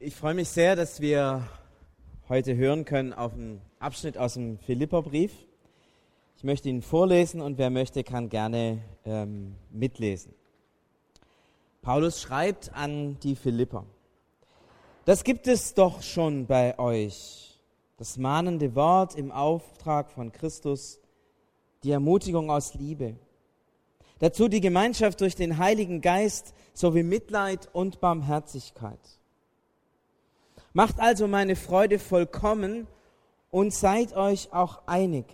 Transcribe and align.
Ich 0.00 0.14
freue 0.14 0.34
mich 0.34 0.48
sehr, 0.48 0.76
dass 0.76 1.00
wir 1.00 1.48
heute 2.28 2.54
hören 2.54 2.84
können 2.84 3.12
auf 3.12 3.32
einen 3.32 3.60
Abschnitt 3.80 4.16
aus 4.16 4.34
dem 4.34 4.56
Philipperbrief. 4.58 5.32
Ich 6.36 6.44
möchte 6.44 6.68
ihn 6.68 6.82
vorlesen 6.82 7.40
und 7.40 7.58
wer 7.58 7.68
möchte, 7.68 8.04
kann 8.04 8.28
gerne 8.28 8.80
ähm, 9.04 9.56
mitlesen. 9.72 10.32
Paulus 11.82 12.22
schreibt 12.22 12.72
an 12.74 13.18
die 13.24 13.34
Philipper. 13.34 13.86
Das 15.04 15.24
gibt 15.24 15.48
es 15.48 15.74
doch 15.74 16.00
schon 16.00 16.46
bei 16.46 16.78
euch. 16.78 17.58
Das 17.96 18.18
mahnende 18.18 18.76
Wort 18.76 19.16
im 19.16 19.32
Auftrag 19.32 20.12
von 20.12 20.30
Christus, 20.30 21.00
die 21.82 21.90
Ermutigung 21.90 22.52
aus 22.52 22.74
Liebe. 22.74 23.16
Dazu 24.20 24.46
die 24.46 24.60
Gemeinschaft 24.60 25.20
durch 25.20 25.34
den 25.34 25.58
Heiligen 25.58 26.00
Geist 26.02 26.54
sowie 26.72 27.02
Mitleid 27.02 27.68
und 27.72 27.98
Barmherzigkeit. 27.98 29.17
Macht 30.78 31.00
also 31.00 31.26
meine 31.26 31.56
Freude 31.56 31.98
vollkommen 31.98 32.86
und 33.50 33.74
seid 33.74 34.14
euch 34.14 34.52
auch 34.52 34.82
einig, 34.86 35.24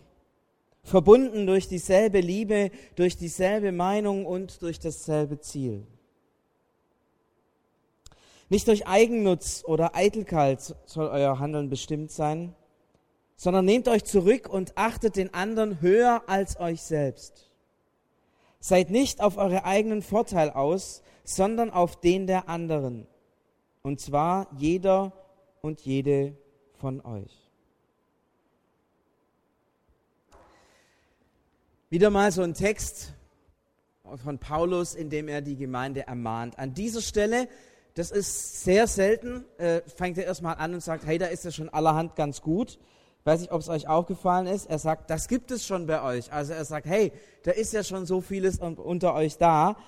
verbunden 0.83 1.47
durch 1.47 1.69
dieselbe 1.69 2.21
Liebe, 2.21 2.71
durch 2.97 3.19
dieselbe 3.19 3.71
Meinung 3.71 4.25
und 4.25 4.63
durch 4.63 4.79
dasselbe 4.79 5.39
Ziel. 5.41 5.87
Nicht 8.49 8.69
durch 8.69 8.87
Eigennutz 8.87 9.63
oder 9.67 9.95
Eitelkeit 9.95 10.75
soll 10.87 11.09
euer 11.09 11.39
Handeln 11.39 11.69
bestimmt 11.69 12.11
sein, 12.11 12.55
sondern 13.37 13.67
nehmt 13.67 13.87
euch 13.87 14.05
zurück 14.05 14.49
und 14.49 14.73
achtet 14.79 15.17
den 15.17 15.35
anderen 15.35 15.83
höher 15.83 16.23
als 16.27 16.59
euch 16.59 16.81
selbst. 16.81 17.51
Seid 18.61 18.89
nicht 18.89 19.21
auf 19.21 19.37
eure 19.37 19.67
eigenen 19.67 20.01
Vorteil 20.01 20.49
aus, 20.49 21.03
sondern 21.23 21.71
auf 21.71 22.01
den 22.01 22.27
der 22.27 22.49
anderen. 22.49 23.07
Und 23.83 24.01
zwar 24.01 24.47
jeder 24.57 25.13
und 25.65 25.81
jede 25.81 26.37
von 26.75 27.01
euch. 27.07 27.33
Wieder 31.89 32.11
mal 32.11 32.31
so 32.33 32.43
ein 32.43 32.53
Text 32.53 33.15
von 34.23 34.39
Paulus, 34.39 34.95
in 34.95 35.09
dem 35.09 35.27
er 35.27 35.41
die 35.41 35.57
Gemeinde 35.57 36.07
ermahnt. 36.07 36.59
An 36.59 36.75
dieser 36.75 37.01
Stelle, 37.01 37.49
das 37.95 38.11
ist 38.11 38.63
sehr 38.63 38.87
selten, 38.87 39.47
äh, 39.57 39.81
fängt 39.87 40.19
er 40.19 40.27
erstmal 40.27 40.57
an 40.57 40.75
und 40.75 40.83
sagt, 40.83 41.07
hey, 41.07 41.17
da 41.17 41.27
ist 41.29 41.47
ja 41.47 41.51
schon 41.51 41.71
allerhand 41.71 42.15
ganz 42.15 42.43
gut. 42.43 42.79
Weiß 43.25 43.41
nicht, 43.41 43.51
ob 43.51 43.63
es 43.63 43.71
euch 43.71 43.89
aufgefallen 43.89 44.47
ist. 44.47 44.67
Er 44.69 44.79
sagt, 44.79 45.09
das 45.09 45.29
gibt 45.29 45.51
es 45.51 45.65
schon 45.67 45.87
bei 45.87 46.03
euch. 46.03 46.31
Also 46.31 46.53
er 46.53 46.67
sagt, 46.67 46.85
hey, 46.85 47.11
da 47.43 47.53
ist 47.53 47.73
ja 47.73 47.83
schon 47.83 48.05
so 48.05 48.21
vieles 48.21 48.59
unter 48.59 49.15
euch 49.15 49.39
da. 49.39 49.79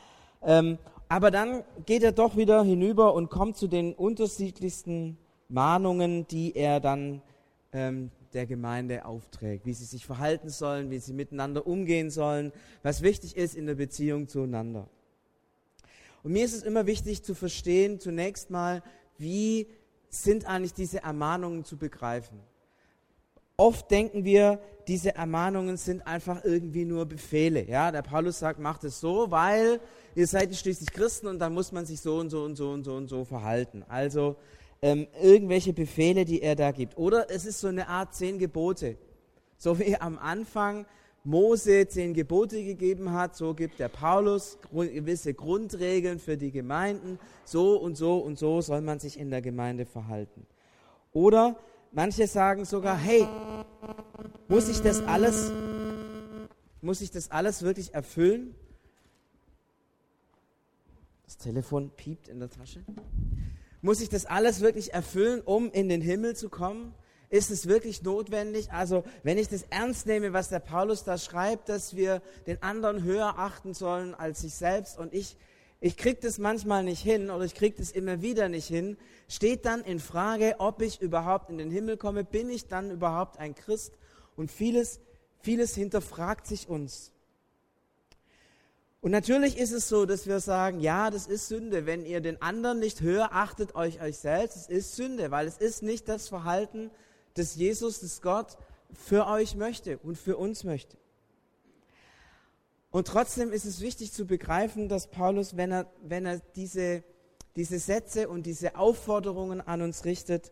Ähm, 0.42 0.78
aber 1.10 1.30
dann 1.30 1.64
geht 1.84 2.02
er 2.02 2.12
doch 2.12 2.34
wieder 2.38 2.64
hinüber 2.64 3.12
und 3.12 3.28
kommt 3.28 3.58
zu 3.58 3.66
den 3.66 3.92
unterschiedlichsten 3.92 5.18
Mahnungen, 5.48 6.26
die 6.26 6.54
er 6.56 6.80
dann 6.80 7.22
ähm, 7.72 8.10
der 8.32 8.46
Gemeinde 8.46 9.04
aufträgt, 9.04 9.66
wie 9.66 9.72
sie 9.72 9.84
sich 9.84 10.04
verhalten 10.04 10.48
sollen, 10.48 10.90
wie 10.90 10.98
sie 10.98 11.12
miteinander 11.12 11.66
umgehen 11.66 12.10
sollen, 12.10 12.52
was 12.82 13.02
wichtig 13.02 13.36
ist 13.36 13.54
in 13.54 13.66
der 13.66 13.76
Beziehung 13.76 14.28
zueinander. 14.28 14.88
Und 16.22 16.32
mir 16.32 16.44
ist 16.44 16.54
es 16.54 16.62
immer 16.62 16.86
wichtig 16.86 17.22
zu 17.22 17.34
verstehen, 17.34 18.00
zunächst 18.00 18.50
mal, 18.50 18.82
wie 19.18 19.68
sind 20.08 20.46
eigentlich 20.46 20.74
diese 20.74 21.02
Ermahnungen 21.02 21.64
zu 21.64 21.76
begreifen. 21.76 22.40
Oft 23.56 23.90
denken 23.90 24.24
wir, 24.24 24.60
diese 24.86 25.14
Ermahnungen 25.14 25.78
sind 25.78 26.06
einfach 26.06 26.44
irgendwie 26.44 26.84
nur 26.84 27.06
Befehle. 27.06 27.66
Ja, 27.66 27.90
der 27.90 28.02
Paulus 28.02 28.38
sagt, 28.38 28.60
macht 28.60 28.84
es 28.84 29.00
so, 29.00 29.30
weil 29.30 29.80
ihr 30.14 30.26
seid 30.26 30.54
schließlich 30.54 30.92
Christen 30.92 31.26
und 31.26 31.38
dann 31.38 31.54
muss 31.54 31.72
man 31.72 31.86
sich 31.86 32.00
so 32.00 32.18
und 32.18 32.28
so 32.28 32.42
und 32.42 32.56
so 32.56 32.70
und 32.70 32.84
so 32.84 32.94
und 32.94 33.08
so 33.08 33.24
verhalten. 33.24 33.82
Also 33.88 34.36
ähm, 34.82 35.06
irgendwelche 35.22 35.72
Befehle, 35.72 36.24
die 36.24 36.42
er 36.42 36.56
da 36.56 36.70
gibt. 36.70 36.96
Oder 36.96 37.30
es 37.30 37.46
ist 37.46 37.60
so 37.60 37.68
eine 37.68 37.88
Art 37.88 38.14
zehn 38.14 38.38
Gebote. 38.38 38.96
So 39.58 39.78
wie 39.78 39.96
am 39.96 40.18
Anfang 40.18 40.86
Mose 41.24 41.88
zehn 41.88 42.14
Gebote 42.14 42.62
gegeben 42.62 43.12
hat, 43.12 43.36
so 43.36 43.52
gibt 43.52 43.80
der 43.80 43.88
Paulus 43.88 44.58
gewisse 44.70 45.34
Grundregeln 45.34 46.20
für 46.20 46.36
die 46.36 46.52
Gemeinden. 46.52 47.18
So 47.44 47.76
und 47.76 47.96
so 47.96 48.18
und 48.18 48.38
so 48.38 48.60
soll 48.60 48.80
man 48.80 49.00
sich 49.00 49.18
in 49.18 49.30
der 49.30 49.42
Gemeinde 49.42 49.86
verhalten. 49.86 50.46
Oder 51.12 51.58
manche 51.90 52.26
sagen 52.26 52.64
sogar, 52.64 52.96
hey, 52.96 53.26
muss 54.48 54.68
ich 54.68 54.80
das 54.82 55.02
alles, 55.02 55.50
muss 56.80 57.00
ich 57.00 57.10
das 57.10 57.30
alles 57.30 57.62
wirklich 57.62 57.94
erfüllen? 57.94 58.54
Das 61.24 61.38
Telefon 61.38 61.90
piept 61.96 62.28
in 62.28 62.38
der 62.38 62.50
Tasche. 62.50 62.84
Muss 63.86 64.00
ich 64.00 64.08
das 64.08 64.26
alles 64.26 64.62
wirklich 64.62 64.94
erfüllen, 64.94 65.42
um 65.42 65.70
in 65.70 65.88
den 65.88 66.00
Himmel 66.00 66.34
zu 66.34 66.48
kommen? 66.48 66.92
Ist 67.30 67.52
es 67.52 67.68
wirklich 67.68 68.02
notwendig? 68.02 68.72
Also, 68.72 69.04
wenn 69.22 69.38
ich 69.38 69.46
das 69.46 69.62
ernst 69.70 70.08
nehme, 70.08 70.32
was 70.32 70.48
der 70.48 70.58
Paulus 70.58 71.04
da 71.04 71.18
schreibt, 71.18 71.68
dass 71.68 71.94
wir 71.94 72.20
den 72.48 72.60
anderen 72.64 73.04
höher 73.04 73.38
achten 73.38 73.74
sollen 73.74 74.12
als 74.16 74.40
sich 74.40 74.54
selbst 74.54 74.98
und 74.98 75.14
ich, 75.14 75.36
ich 75.78 75.96
kriege 75.96 76.18
das 76.20 76.38
manchmal 76.38 76.82
nicht 76.82 77.00
hin 77.00 77.30
oder 77.30 77.44
ich 77.44 77.54
kriege 77.54 77.76
das 77.78 77.92
immer 77.92 78.22
wieder 78.22 78.48
nicht 78.48 78.66
hin, 78.66 78.96
steht 79.28 79.64
dann 79.64 79.84
in 79.84 80.00
Frage, 80.00 80.56
ob 80.58 80.82
ich 80.82 81.00
überhaupt 81.00 81.48
in 81.48 81.56
den 81.56 81.70
Himmel 81.70 81.96
komme, 81.96 82.24
bin 82.24 82.50
ich 82.50 82.66
dann 82.66 82.90
überhaupt 82.90 83.38
ein 83.38 83.54
Christ? 83.54 83.92
Und 84.34 84.50
vieles, 84.50 84.98
vieles 85.42 85.76
hinterfragt 85.76 86.48
sich 86.48 86.68
uns. 86.68 87.12
Und 89.00 89.10
natürlich 89.10 89.58
ist 89.58 89.72
es 89.72 89.88
so, 89.88 90.06
dass 90.06 90.26
wir 90.26 90.40
sagen, 90.40 90.80
ja, 90.80 91.10
das 91.10 91.26
ist 91.26 91.48
Sünde. 91.48 91.86
Wenn 91.86 92.04
ihr 92.04 92.20
den 92.20 92.40
anderen 92.42 92.80
nicht 92.80 93.00
höher 93.00 93.32
achtet, 93.32 93.74
euch 93.74 94.00
euch 94.00 94.18
selbst, 94.18 94.56
es 94.56 94.68
ist 94.68 94.96
Sünde, 94.96 95.30
weil 95.30 95.46
es 95.46 95.58
ist 95.58 95.82
nicht 95.82 96.08
das 96.08 96.28
Verhalten, 96.28 96.90
das 97.34 97.54
Jesus, 97.56 98.00
das 98.00 98.22
Gott 98.22 98.56
für 98.92 99.26
euch 99.26 99.54
möchte 99.54 99.98
und 99.98 100.16
für 100.16 100.36
uns 100.36 100.64
möchte. 100.64 100.96
Und 102.90 103.08
trotzdem 103.08 103.52
ist 103.52 103.66
es 103.66 103.80
wichtig 103.80 104.12
zu 104.12 104.26
begreifen, 104.26 104.88
dass 104.88 105.10
Paulus, 105.10 105.56
wenn 105.56 105.70
er, 105.70 105.86
wenn 106.02 106.24
er 106.24 106.40
diese, 106.54 107.04
diese 107.54 107.78
Sätze 107.78 108.28
und 108.28 108.46
diese 108.46 108.76
Aufforderungen 108.76 109.60
an 109.60 109.82
uns 109.82 110.04
richtet, 110.04 110.50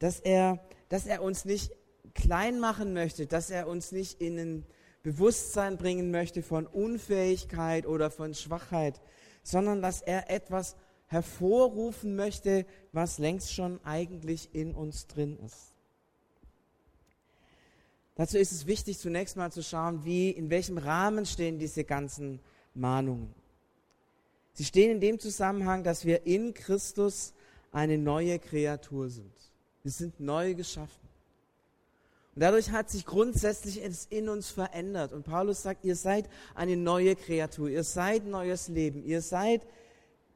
dass 0.00 0.20
er, 0.20 0.60
dass 0.88 1.06
er 1.06 1.22
uns 1.22 1.44
nicht 1.44 1.72
klein 2.14 2.58
machen 2.58 2.92
möchte, 2.92 3.26
dass 3.26 3.50
er 3.50 3.68
uns 3.68 3.92
nicht 3.92 4.20
in 4.20 4.38
einen 4.38 4.66
Bewusstsein 5.06 5.76
bringen 5.76 6.10
möchte 6.10 6.42
von 6.42 6.66
Unfähigkeit 6.66 7.86
oder 7.86 8.10
von 8.10 8.34
Schwachheit, 8.34 9.00
sondern 9.44 9.80
dass 9.80 10.02
er 10.02 10.30
etwas 10.30 10.74
hervorrufen 11.06 12.16
möchte, 12.16 12.66
was 12.90 13.18
längst 13.18 13.52
schon 13.52 13.78
eigentlich 13.84 14.52
in 14.52 14.74
uns 14.74 15.06
drin 15.06 15.38
ist. 15.46 15.76
Dazu 18.16 18.36
ist 18.36 18.50
es 18.50 18.66
wichtig, 18.66 18.98
zunächst 18.98 19.36
mal 19.36 19.52
zu 19.52 19.62
schauen, 19.62 20.04
wie, 20.04 20.30
in 20.30 20.50
welchem 20.50 20.76
Rahmen 20.76 21.24
stehen 21.24 21.60
diese 21.60 21.84
ganzen 21.84 22.40
Mahnungen. 22.74 23.32
Sie 24.54 24.64
stehen 24.64 24.90
in 24.90 25.00
dem 25.00 25.20
Zusammenhang, 25.20 25.84
dass 25.84 26.04
wir 26.04 26.26
in 26.26 26.52
Christus 26.52 27.32
eine 27.70 27.96
neue 27.96 28.40
Kreatur 28.40 29.08
sind. 29.08 29.32
Wir 29.84 29.92
sind 29.92 30.18
neu 30.18 30.56
geschaffen. 30.56 31.05
Und 32.36 32.42
dadurch 32.42 32.70
hat 32.70 32.90
sich 32.90 33.06
grundsätzlich 33.06 33.82
es 33.82 34.04
in 34.10 34.28
uns 34.28 34.50
verändert. 34.50 35.14
Und 35.14 35.24
Paulus 35.24 35.62
sagt, 35.62 35.86
ihr 35.86 35.96
seid 35.96 36.28
eine 36.54 36.76
neue 36.76 37.16
Kreatur, 37.16 37.70
ihr 37.70 37.82
seid 37.82 38.26
neues 38.26 38.68
Leben, 38.68 39.02
ihr 39.02 39.22
seid 39.22 39.66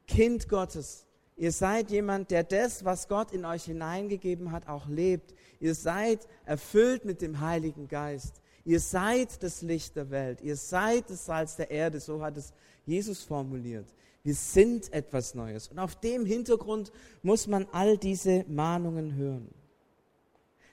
Kind 0.07 0.49
Gottes. 0.49 1.05
Ihr 1.37 1.51
seid 1.51 1.91
jemand, 1.91 2.31
der 2.31 2.43
das, 2.43 2.85
was 2.85 3.07
Gott 3.07 3.31
in 3.31 3.45
euch 3.45 3.65
hineingegeben 3.65 4.51
hat, 4.51 4.67
auch 4.67 4.87
lebt. 4.87 5.35
Ihr 5.59 5.75
seid 5.75 6.27
erfüllt 6.43 7.05
mit 7.05 7.21
dem 7.21 7.39
Heiligen 7.39 7.87
Geist. 7.87 8.41
Ihr 8.65 8.79
seid 8.79 9.43
das 9.43 9.61
Licht 9.61 9.95
der 9.95 10.09
Welt. 10.09 10.41
Ihr 10.41 10.55
seid 10.55 11.07
das 11.07 11.27
Salz 11.27 11.55
der 11.55 11.69
Erde. 11.69 11.99
So 11.99 12.23
hat 12.23 12.35
es 12.35 12.51
Jesus 12.83 13.21
formuliert. 13.21 13.93
Wir 14.23 14.33
sind 14.33 14.91
etwas 14.91 15.35
Neues. 15.35 15.67
Und 15.67 15.77
auf 15.77 15.95
dem 15.99 16.25
Hintergrund 16.25 16.91
muss 17.21 17.45
man 17.45 17.67
all 17.71 17.95
diese 17.97 18.43
Mahnungen 18.47 19.15
hören. 19.15 19.60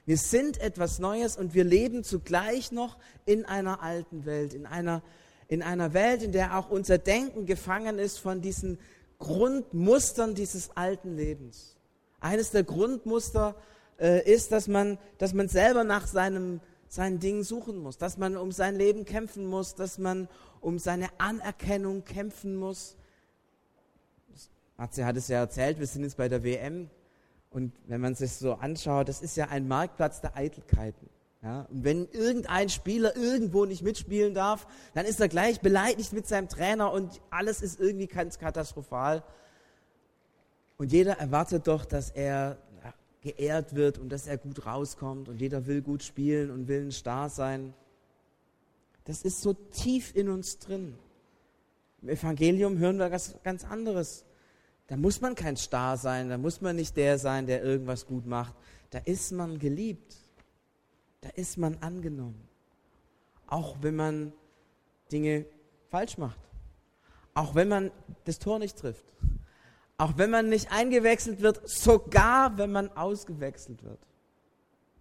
Wir 0.09 0.17
sind 0.17 0.59
etwas 0.59 0.97
Neues 0.97 1.37
und 1.37 1.53
wir 1.53 1.63
leben 1.63 2.03
zugleich 2.03 2.71
noch 2.71 2.97
in 3.27 3.45
einer 3.45 3.83
alten 3.83 4.25
Welt, 4.25 4.55
in 4.55 4.65
einer, 4.65 5.03
in 5.47 5.61
einer 5.61 5.93
Welt, 5.93 6.23
in 6.23 6.31
der 6.31 6.57
auch 6.57 6.71
unser 6.71 6.97
Denken 6.97 7.45
gefangen 7.45 7.99
ist 7.99 8.17
von 8.17 8.41
diesen 8.41 8.79
Grundmustern 9.19 10.33
dieses 10.33 10.75
alten 10.75 11.15
Lebens. 11.15 11.77
Eines 12.21 12.49
der 12.49 12.63
Grundmuster 12.63 13.55
äh, 13.99 14.27
ist, 14.27 14.51
dass 14.51 14.67
man, 14.67 14.97
dass 15.19 15.35
man 15.35 15.47
selber 15.47 15.83
nach 15.83 16.07
seinem, 16.07 16.59
seinen 16.87 17.19
Dingen 17.19 17.43
suchen 17.43 17.77
muss, 17.77 17.99
dass 17.99 18.17
man 18.17 18.35
um 18.35 18.51
sein 18.51 18.77
Leben 18.77 19.05
kämpfen 19.05 19.45
muss, 19.45 19.75
dass 19.75 19.99
man 19.99 20.27
um 20.59 20.79
seine 20.79 21.09
Anerkennung 21.19 22.03
kämpfen 22.03 22.55
muss. 22.55 22.97
Matze 24.75 25.05
hat 25.05 25.17
es 25.17 25.27
ja 25.27 25.37
erzählt, 25.37 25.77
wir 25.77 25.85
sind 25.85 26.01
jetzt 26.01 26.17
bei 26.17 26.27
der 26.27 26.43
WM 26.43 26.89
und 27.51 27.73
wenn 27.87 28.01
man 28.01 28.15
sich 28.15 28.33
so 28.33 28.53
anschaut, 28.53 29.09
das 29.09 29.21
ist 29.21 29.35
ja 29.35 29.47
ein 29.47 29.67
Marktplatz 29.67 30.21
der 30.21 30.35
Eitelkeiten. 30.35 31.09
Ja, 31.41 31.67
und 31.71 31.85
wenn 31.85 32.07
irgendein 32.11 32.67
Spieler 32.67 33.15
irgendwo 33.15 33.63
nicht 33.63 33.81
mitspielen 33.81 34.33
darf, 34.33 34.67
dann 34.93 35.05
ist 35.05 35.21
er 35.21 35.29
gleich 35.29 35.61
beleidigt 35.61 36.11
mit 36.11 36.27
seinem 36.27 36.49
Trainer 36.49 36.91
und 36.91 37.21
alles 37.29 37.61
ist 37.61 37.79
irgendwie 37.79 38.07
ganz 38.07 38.39
katastrophal. 38.39 39.23
Und 40.77 40.91
jeder 40.91 41.13
erwartet 41.17 41.67
doch, 41.67 41.85
dass 41.85 42.09
er 42.09 42.57
geehrt 43.21 43.75
wird 43.75 43.97
und 43.97 44.09
dass 44.09 44.27
er 44.27 44.37
gut 44.37 44.65
rauskommt 44.65 45.29
und 45.29 45.41
jeder 45.41 45.65
will 45.65 45.81
gut 45.81 46.03
spielen 46.03 46.51
und 46.51 46.67
will 46.67 46.85
ein 46.85 46.91
Star 46.91 47.29
sein. 47.29 47.73
Das 49.05 49.23
ist 49.23 49.41
so 49.41 49.53
tief 49.53 50.15
in 50.15 50.29
uns 50.29 50.59
drin. 50.59 50.97
Im 52.01 52.09
Evangelium 52.09 52.77
hören 52.77 52.97
wir 52.97 53.11
was 53.11 53.35
ganz 53.43 53.65
anderes. 53.65 54.25
Da 54.89 54.97
muss 54.97 55.21
man 55.21 55.35
kein 55.35 55.55
Star 55.55 55.97
sein, 55.97 56.29
da 56.29 56.37
muss 56.39 56.61
man 56.61 56.75
nicht 56.75 56.97
der 56.97 57.19
sein, 57.19 57.45
der 57.45 57.63
irgendwas 57.63 58.07
gut 58.07 58.25
macht. 58.25 58.55
Da 58.89 58.97
ist 58.97 59.31
man 59.31 59.59
geliebt. 59.59 60.15
Da 61.21 61.29
ist 61.29 61.59
man 61.59 61.77
angenommen. 61.77 62.47
Auch 63.45 63.77
wenn 63.81 63.95
man 63.95 64.33
Dinge 65.11 65.45
falsch 65.91 66.17
macht. 66.17 66.39
Auch 67.35 67.53
wenn 67.53 67.67
man 67.67 67.91
das 68.23 68.39
Tor 68.39 68.57
nicht 68.57 68.79
trifft. 68.79 69.13
Auch 69.99 70.17
wenn 70.17 70.31
man 70.31 70.49
nicht 70.49 70.71
eingewechselt 70.71 71.39
wird, 71.39 71.61
sogar 71.69 72.57
wenn 72.57 72.71
man 72.71 72.89
ausgewechselt 72.97 73.83
wird. 73.83 73.99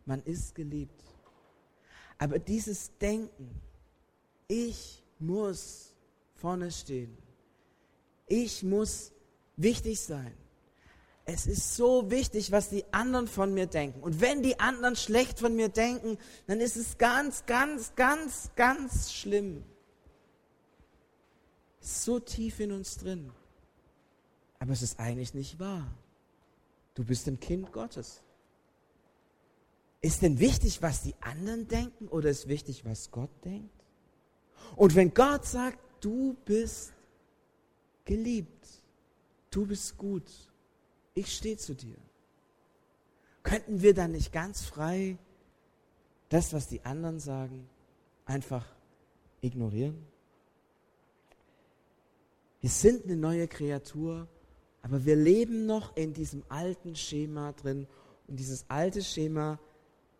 Man 0.05 0.23
ist 0.25 0.55
geliebt. 0.55 1.03
Aber 2.19 2.39
dieses 2.39 2.95
Denken, 2.99 3.59
ich 4.49 5.03
muss 5.19 5.95
vorne 6.35 6.71
stehen. 6.71 7.17
Ich 8.27 8.63
muss 8.63 9.13
wichtig 9.59 10.01
sein. 10.01 10.35
Es 11.27 11.47
ist 11.47 11.77
so 11.77 12.11
wichtig, 12.11 12.53
was 12.53 12.71
die 12.71 12.85
anderen 12.91 13.29
von 13.29 13.53
mir 13.53 13.67
denken. 13.67 14.01
Und 14.01 14.23
wenn 14.23 14.43
die 14.43 14.59
anderen 14.59 14.97
schlecht 14.97 15.41
von 15.41 15.55
mir 15.55 15.69
denken, 15.69 16.17
dann 16.47 16.61
ist 16.61 16.77
es 16.77 16.97
ganz, 16.97 17.45
ganz, 17.45 17.95
ganz, 17.97 18.51
ganz 18.57 19.13
schlimm. 19.13 19.63
So 21.81 22.19
tief 22.19 22.61
in 22.61 22.73
uns 22.73 22.97
drin. 22.97 23.31
Aber 24.59 24.73
es 24.73 24.81
ist 24.81 24.99
eigentlich 24.99 25.35
nicht 25.35 25.59
wahr. 25.59 25.87
Du 26.95 27.05
bist 27.05 27.29
ein 27.29 27.39
Kind 27.39 27.73
Gottes. 27.73 28.23
Ist 30.01 30.23
denn 30.23 30.39
wichtig, 30.39 30.81
was 30.81 31.03
die 31.03 31.15
anderen 31.21 31.69
denken 31.69 32.09
oder 32.09 32.31
ist 32.31 32.49
wichtig, 32.49 32.85
was 32.87 33.11
Gott 33.11 33.31
denkt? 33.45 33.85
Und 34.77 34.95
wenn 34.95 35.13
Gott 35.13 35.45
sagt, 35.45 35.79
du 36.01 36.37
bist 36.45 36.93
geliebt, 38.05 38.78
du 39.51 39.67
bist 39.67 39.97
gut, 39.97 40.31
ich 41.15 41.35
stehe 41.35 41.57
zu 41.57 41.75
dir, 41.75 41.97
könnten 43.43 43.83
wir 43.83 43.95
dann 43.95 44.13
nicht 44.13 44.33
ganz 44.33 44.65
frei 44.65 45.19
das, 46.29 46.53
was 46.53 46.69
die 46.69 46.85
anderen 46.85 47.19
sagen, 47.19 47.69
einfach 48.25 48.67
ignorieren? 49.41 50.07
Wir 52.61 52.71
sind 52.71 53.05
eine 53.05 53.17
neue 53.17 53.49
Kreatur 53.49 54.29
aber 54.83 55.05
wir 55.05 55.17
leben 55.17 55.67
noch 55.67 55.97
in 55.97 56.13
diesem 56.13 56.43
alten 56.49 56.95
Schema 56.95 57.53
drin 57.53 57.87
und 58.27 58.39
dieses 58.39 58.65
alte 58.69 59.03
Schema 59.03 59.59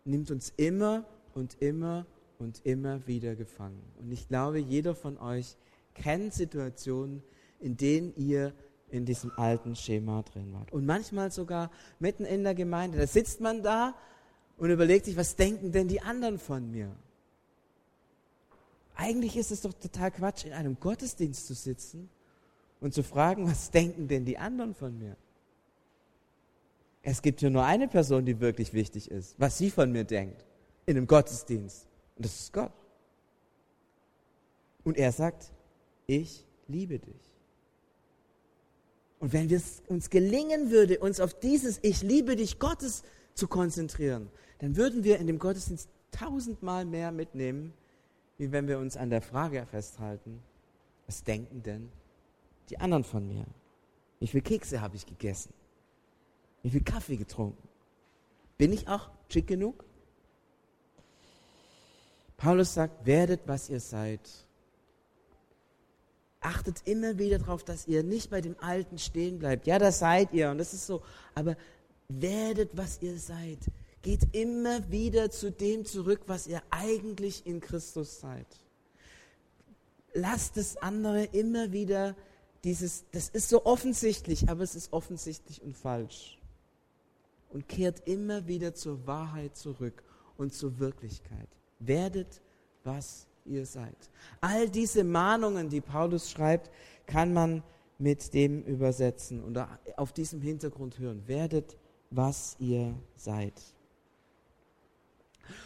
nimmt 0.05 0.31
uns 0.31 0.53
immer 0.57 1.05
und 1.33 1.57
immer 1.59 2.05
und 2.37 2.61
immer 2.65 3.05
wieder 3.07 3.35
gefangen. 3.35 3.81
Und 3.99 4.11
ich 4.11 4.27
glaube, 4.27 4.59
jeder 4.59 4.95
von 4.95 5.17
euch 5.17 5.55
kennt 5.93 6.33
Situationen, 6.33 7.23
in 7.59 7.77
denen 7.77 8.13
ihr 8.15 8.53
in 8.91 9.05
diesem 9.05 9.31
alten 9.37 9.75
Schema 9.75 10.23
drin 10.23 10.53
wart. 10.53 10.71
Und 10.71 10.85
manchmal 10.85 11.31
sogar 11.31 11.71
mitten 11.99 12.25
in 12.25 12.43
der 12.43 12.55
Gemeinde. 12.55 12.97
Da 12.97 13.07
sitzt 13.07 13.41
man 13.41 13.63
da 13.63 13.95
und 14.57 14.69
überlegt 14.69 15.05
sich, 15.05 15.17
was 15.17 15.35
denken 15.35 15.71
denn 15.71 15.87
die 15.87 16.01
anderen 16.01 16.37
von 16.39 16.69
mir? 16.71 16.95
Eigentlich 18.95 19.37
ist 19.37 19.51
es 19.51 19.61
doch 19.61 19.73
total 19.73 20.11
Quatsch, 20.11 20.45
in 20.45 20.53
einem 20.53 20.77
Gottesdienst 20.79 21.47
zu 21.47 21.53
sitzen 21.53 22.09
und 22.81 22.93
zu 22.93 23.03
fragen, 23.03 23.47
was 23.47 23.71
denken 23.71 24.07
denn 24.07 24.25
die 24.25 24.37
anderen 24.37 24.75
von 24.75 24.97
mir? 24.97 25.15
Es 27.01 27.21
gibt 27.21 27.39
hier 27.39 27.49
nur 27.49 27.63
eine 27.63 27.87
Person, 27.87 28.25
die 28.25 28.39
wirklich 28.39 28.73
wichtig 28.73 29.09
ist, 29.09 29.35
was 29.39 29.57
sie 29.57 29.71
von 29.71 29.91
mir 29.91 30.03
denkt, 30.03 30.45
in 30.85 30.97
einem 30.97 31.07
Gottesdienst. 31.07 31.87
Und 32.17 32.25
das 32.25 32.39
ist 32.41 32.53
Gott. 32.53 32.73
Und 34.83 34.97
er 34.97 35.11
sagt, 35.11 35.51
ich 36.07 36.45
liebe 36.67 36.99
dich. 36.99 37.31
Und 39.19 39.33
wenn 39.33 39.51
es 39.51 39.83
uns 39.87 40.09
gelingen 40.09 40.71
würde, 40.71 40.99
uns 40.99 41.19
auf 41.19 41.37
dieses 41.37 41.79
Ich 41.81 42.01
liebe 42.01 42.35
dich 42.35 42.57
Gottes 42.57 43.03
zu 43.33 43.47
konzentrieren, 43.47 44.29
dann 44.59 44.75
würden 44.75 45.03
wir 45.03 45.19
in 45.19 45.27
dem 45.27 45.39
Gottesdienst 45.39 45.89
tausendmal 46.11 46.85
mehr 46.85 47.11
mitnehmen, 47.11 47.73
wie 48.37 48.51
wenn 48.51 48.67
wir 48.67 48.79
uns 48.79 48.95
an 48.95 49.09
der 49.09 49.21
Frage 49.21 49.65
festhalten, 49.65 50.41
was 51.05 51.23
denken 51.23 51.61
denn 51.63 51.91
die 52.69 52.79
anderen 52.79 53.03
von 53.03 53.27
mir? 53.27 53.45
Wie 54.19 54.27
viele 54.27 54.43
Kekse 54.43 54.79
habe 54.81 54.95
ich 54.95 55.05
gegessen? 55.05 55.53
Wie 56.61 56.69
viel 56.69 56.83
Kaffee 56.83 57.17
getrunken? 57.17 57.67
Bin 58.57 58.73
ich 58.73 58.87
auch 58.87 59.09
schick 59.29 59.47
genug? 59.47 59.83
Paulus 62.37 62.73
sagt, 62.73 63.05
werdet, 63.05 63.41
was 63.45 63.69
ihr 63.69 63.79
seid. 63.79 64.21
Achtet 66.41 66.81
immer 66.85 67.17
wieder 67.17 67.39
darauf, 67.39 67.63
dass 67.63 67.87
ihr 67.87 68.03
nicht 68.03 68.29
bei 68.29 68.41
dem 68.41 68.55
Alten 68.59 68.97
stehen 68.97 69.39
bleibt. 69.39 69.67
Ja, 69.67 69.77
das 69.77 69.99
seid 69.99 70.31
ihr 70.33 70.51
und 70.51 70.57
das 70.57 70.73
ist 70.73 70.87
so. 70.87 71.01
Aber 71.35 71.57
werdet, 72.09 72.75
was 72.75 73.01
ihr 73.01 73.17
seid. 73.17 73.59
Geht 74.01 74.33
immer 74.33 74.89
wieder 74.89 75.29
zu 75.29 75.51
dem 75.51 75.85
zurück, 75.85 76.21
was 76.27 76.47
ihr 76.47 76.61
eigentlich 76.69 77.45
in 77.45 77.59
Christus 77.59 78.21
seid. 78.21 78.47
Lasst 80.13 80.57
das 80.57 80.77
andere 80.77 81.25
immer 81.25 81.71
wieder 81.71 82.15
dieses, 82.63 83.05
das 83.11 83.29
ist 83.29 83.49
so 83.49 83.65
offensichtlich, 83.65 84.49
aber 84.49 84.63
es 84.63 84.75
ist 84.75 84.91
offensichtlich 84.93 85.61
und 85.61 85.75
falsch. 85.75 86.39
Und 87.49 87.67
kehrt 87.67 88.07
immer 88.07 88.47
wieder 88.47 88.73
zur 88.73 89.05
Wahrheit 89.05 89.57
zurück 89.57 90.03
und 90.37 90.53
zur 90.53 90.79
Wirklichkeit. 90.79 91.47
Werdet, 91.79 92.41
was 92.83 93.27
ihr 93.49 93.65
seid. 93.65 93.97
All 94.39 94.69
diese 94.69 95.03
Mahnungen, 95.03 95.69
die 95.69 95.81
Paulus 95.81 96.29
schreibt, 96.29 96.69
kann 97.05 97.33
man 97.33 97.63
mit 97.97 98.33
dem 98.33 98.63
übersetzen 98.63 99.43
und 99.43 99.59
auf 99.97 100.13
diesem 100.13 100.41
Hintergrund 100.41 100.99
hören. 100.99 101.27
Werdet, 101.27 101.77
was 102.09 102.55
ihr 102.59 102.95
seid. 103.15 103.53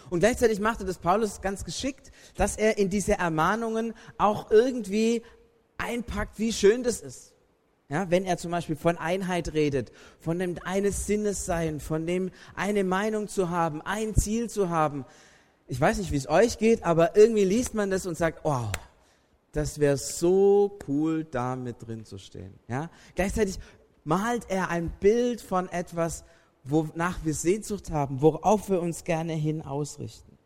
Und 0.09 0.19
gleichzeitig 0.19 0.59
machte 0.59 0.85
das 0.85 0.97
Paulus 0.97 1.41
ganz 1.41 1.63
geschickt, 1.65 2.11
dass 2.35 2.55
er 2.55 2.77
in 2.77 2.89
diese 2.89 3.17
Ermahnungen 3.17 3.93
auch 4.17 4.49
irgendwie 4.49 5.23
einpackt, 5.77 6.39
wie 6.39 6.53
schön 6.53 6.83
das 6.83 7.01
ist. 7.01 7.33
Ja, 7.89 8.09
wenn 8.09 8.25
er 8.25 8.37
zum 8.37 8.49
Beispiel 8.49 8.75
von 8.75 8.97
Einheit 8.97 9.53
redet, 9.53 9.91
von 10.19 10.39
dem 10.39 10.55
eines 10.63 11.05
Sinnes 11.05 11.45
sein, 11.45 11.79
von 11.79 12.07
dem 12.07 12.31
eine 12.55 12.83
Meinung 12.83 13.27
zu 13.27 13.49
haben, 13.49 13.81
ein 13.81 14.15
Ziel 14.15 14.49
zu 14.49 14.69
haben. 14.69 15.05
Ich 15.73 15.81
weiß 15.81 15.97
nicht, 15.97 16.11
wie 16.11 16.17
es 16.17 16.29
euch 16.29 16.59
geht, 16.59 16.83
aber 16.83 17.17
irgendwie 17.17 17.45
liest 17.45 17.73
man 17.73 17.89
das 17.89 18.05
und 18.05 18.15
sagt, 18.15 18.41
oh, 18.43 18.67
das 19.53 19.79
wäre 19.79 19.97
so 19.97 20.77
cool, 20.87 21.23
da 21.23 21.55
mit 21.55 21.87
drin 21.87 22.05
zu 22.05 22.19
stehen. 22.19 22.53
Ja? 22.67 22.91
Gleichzeitig 23.15 23.57
malt 24.03 24.45
er 24.49 24.69
ein 24.69 24.91
Bild 24.99 25.41
von 25.41 25.67
etwas, 25.69 26.25
wonach 26.63 27.17
wir 27.23 27.33
Sehnsucht 27.33 27.89
haben, 27.89 28.21
worauf 28.21 28.69
wir 28.69 28.83
uns 28.83 29.03
gerne 29.03 29.33
hin 29.33 29.63
ausrichten. 29.63 30.37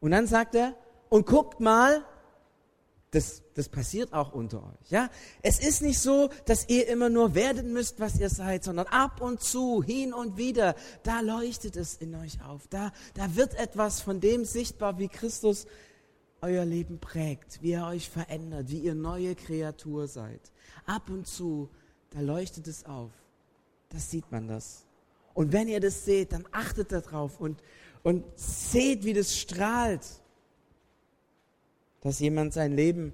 Und 0.00 0.10
dann 0.10 0.26
sagt 0.26 0.56
er, 0.56 0.74
und 1.08 1.24
guckt 1.24 1.60
mal, 1.60 2.04
das, 3.14 3.42
das 3.54 3.68
passiert 3.68 4.12
auch 4.12 4.32
unter 4.32 4.58
euch. 4.64 4.90
Ja? 4.90 5.08
Es 5.42 5.60
ist 5.60 5.82
nicht 5.82 6.00
so, 6.00 6.30
dass 6.46 6.68
ihr 6.68 6.88
immer 6.88 7.08
nur 7.08 7.34
werden 7.34 7.72
müsst, 7.72 8.00
was 8.00 8.18
ihr 8.18 8.28
seid, 8.28 8.64
sondern 8.64 8.86
ab 8.88 9.20
und 9.20 9.40
zu, 9.40 9.82
hin 9.82 10.12
und 10.12 10.36
wieder, 10.36 10.74
da 11.04 11.20
leuchtet 11.20 11.76
es 11.76 11.94
in 11.94 12.14
euch 12.16 12.42
auf. 12.44 12.66
Da, 12.68 12.92
da 13.14 13.36
wird 13.36 13.54
etwas 13.54 14.00
von 14.00 14.20
dem 14.20 14.44
sichtbar, 14.44 14.98
wie 14.98 15.08
Christus 15.08 15.66
euer 16.40 16.64
Leben 16.64 16.98
prägt, 16.98 17.62
wie 17.62 17.72
er 17.72 17.86
euch 17.86 18.10
verändert, 18.10 18.68
wie 18.68 18.80
ihr 18.80 18.94
neue 18.94 19.36
Kreatur 19.36 20.08
seid. 20.08 20.40
Ab 20.84 21.08
und 21.08 21.28
zu, 21.28 21.70
da 22.10 22.20
leuchtet 22.20 22.66
es 22.66 22.84
auf. 22.84 23.12
Das 23.90 24.10
sieht 24.10 24.30
man 24.32 24.48
das. 24.48 24.86
Und 25.34 25.52
wenn 25.52 25.68
ihr 25.68 25.80
das 25.80 26.04
seht, 26.04 26.32
dann 26.32 26.46
achtet 26.50 26.90
darauf 26.90 27.40
und, 27.40 27.62
und 28.02 28.24
seht, 28.34 29.04
wie 29.04 29.12
das 29.12 29.36
strahlt 29.36 30.02
dass 32.04 32.20
jemand 32.20 32.52
sein 32.52 32.76
Leben 32.76 33.12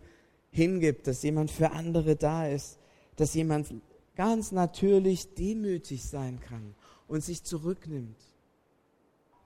hingibt, 0.51 1.07
dass 1.07 1.23
jemand 1.23 1.51
für 1.51 1.71
andere 1.71 2.17
da 2.17 2.47
ist, 2.47 2.79
dass 3.17 3.33
jemand 3.35 3.73
ganz 4.17 4.53
natürlich 4.53 5.35
demütig 5.35 6.05
sein 6.05 6.41
kann 6.41 6.75
und 7.07 7.25
sich 7.25 7.45
zurücknimmt. 7.45 8.19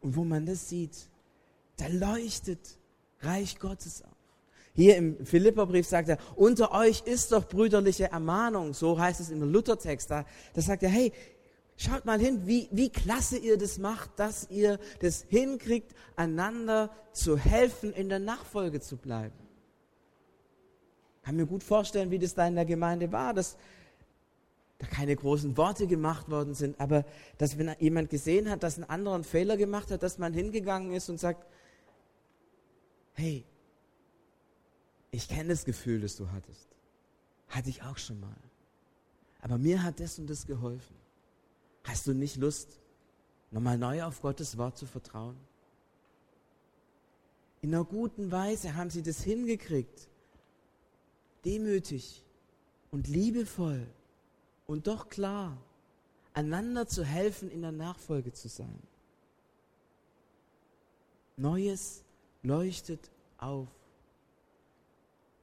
Und 0.01 0.17
wo 0.17 0.25
man 0.25 0.47
das 0.47 0.69
sieht, 0.69 1.09
da 1.77 1.87
leuchtet 1.89 2.79
Reich 3.21 3.59
Gottes 3.59 4.03
auf. 4.03 4.11
Hier 4.75 4.97
im 4.97 5.25
Philipperbrief 5.25 5.87
sagt 5.87 6.09
er, 6.09 6.19
unter 6.35 6.73
euch 6.73 7.03
ist 7.05 7.31
doch 7.31 7.47
brüderliche 7.47 8.11
Ermahnung, 8.11 8.75
so 8.75 8.99
heißt 8.99 9.21
es 9.21 9.31
im 9.31 9.41
Luthertext. 9.53 10.11
Da, 10.11 10.27
da 10.53 10.61
sagt 10.61 10.83
er, 10.83 10.89
hey, 10.89 11.13
Schaut 11.77 12.05
mal 12.05 12.21
hin, 12.21 12.47
wie, 12.47 12.69
wie 12.71 12.89
klasse 12.89 13.37
ihr 13.37 13.59
das 13.59 13.79
macht, 13.79 14.11
dass 14.17 14.49
ihr 14.51 14.79
das 15.01 15.25
hinkriegt, 15.29 15.95
einander 16.15 16.91
zu 17.13 17.37
helfen, 17.37 17.93
in 17.93 18.09
der 18.09 18.21
Nachfolge 18.21 18.81
zu 18.81 18.97
bleiben. 18.97 19.35
Kann 21.23 21.37
mir 21.37 21.47
gut 21.47 21.65
vorstellen, 21.65 22.11
wie 22.11 22.19
das 22.19 22.35
da 22.35 22.47
in 22.47 22.55
der 22.55 22.65
Gemeinde 22.65 23.11
war, 23.11 23.35
dass 23.35 23.57
da 24.79 24.87
keine 24.87 25.17
großen 25.17 25.57
Worte 25.57 25.87
gemacht 25.87 26.29
worden 26.29 26.55
sind, 26.55 26.79
aber 26.79 27.05
dass 27.39 27.59
wenn 27.59 27.75
jemand 27.79 28.11
gesehen 28.11 28.51
hat, 28.51 28.63
dass 28.63 28.77
ein 28.77 28.85
anderer 28.85 29.15
einen 29.15 29.25
Fehler 29.25 29.57
gemacht 29.57 29.91
hat, 29.91 30.03
dass 30.03 30.19
man 30.19 30.33
hingegangen 30.33 30.93
ist 30.93 31.09
und 31.09 31.19
sagt, 31.19 31.45
hey, 33.15 33.45
ich 35.11 35.29
kenne 35.29 35.51
das 35.51 35.65
Gefühl, 35.65 36.01
das 36.01 36.17
du 36.17 36.31
hattest. 36.31 36.69
Hatte 37.49 37.71
ich 37.71 37.83
auch 37.83 37.99
schon 37.99 38.21
mal. 38.21 38.37
Aber 39.41 39.59
mir 39.59 39.83
hat 39.83 40.01
das 40.01 40.19
und 40.19 40.29
das 40.29 40.47
geholfen. 40.47 41.04
Hast 41.85 42.07
du 42.07 42.15
nicht 42.15 42.37
Lust, 42.37 42.81
nochmal 43.51 43.79
neu 43.79 44.03
auf 44.03 44.21
Gottes 44.21 44.59
Wort 44.59 44.77
zu 44.77 44.87
vertrauen? 44.87 45.37
In 47.61 47.75
einer 47.75 47.85
guten 47.85 48.31
Weise 48.31 48.75
haben 48.75 48.91
sie 48.91 49.03
das 49.03 49.23
hingekriegt. 49.23 50.09
Demütig 51.45 52.23
und 52.91 53.07
liebevoll 53.07 53.87
und 54.67 54.87
doch 54.87 55.09
klar, 55.09 55.57
einander 56.33 56.87
zu 56.87 57.05
helfen, 57.05 57.51
in 57.51 57.63
der 57.63 57.73
Nachfolge 57.73 58.33
zu 58.33 58.49
sein. 58.49 58.83
Neues 61.37 62.03
leuchtet 62.43 63.11
auf. 63.39 63.69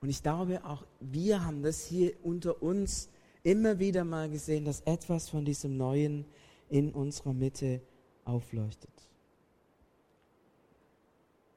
Und 0.01 0.09
ich 0.09 0.23
glaube, 0.23 0.63
auch 0.65 0.83
wir 0.99 1.45
haben 1.45 1.61
das 1.61 1.85
hier 1.85 2.13
unter 2.23 2.61
uns 2.61 3.09
immer 3.43 3.79
wieder 3.79 4.03
mal 4.03 4.29
gesehen, 4.29 4.65
dass 4.65 4.81
etwas 4.81 5.29
von 5.29 5.45
diesem 5.45 5.77
Neuen 5.77 6.25
in 6.69 6.91
unserer 6.91 7.33
Mitte 7.33 7.81
aufleuchtet. 8.25 8.89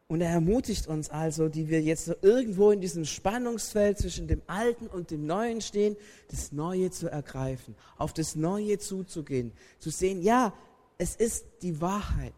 Und 0.07 0.21
er 0.21 0.31
ermutigt 0.31 0.87
uns 0.87 1.09
also, 1.09 1.49
die 1.49 1.69
wir 1.69 1.81
jetzt 1.81 2.05
so 2.05 2.15
irgendwo 2.21 2.71
in 2.71 2.81
diesem 2.81 3.05
Spannungsfeld 3.05 3.99
zwischen 3.99 4.29
dem 4.29 4.43
Alten 4.47 4.87
und 4.87 5.11
dem 5.11 5.27
Neuen 5.27 5.61
stehen, 5.61 5.97
das 6.29 6.53
Neue 6.53 6.91
zu 6.91 7.11
ergreifen, 7.11 7.75
auf 7.97 8.13
das 8.13 8.37
Neue 8.37 8.79
zuzugehen, 8.79 9.53
zu 9.79 9.91
sehen, 9.91 10.23
ja, 10.23 10.53
es 10.99 11.17
ist 11.17 11.47
die 11.63 11.81
Wahrheit 11.81 12.35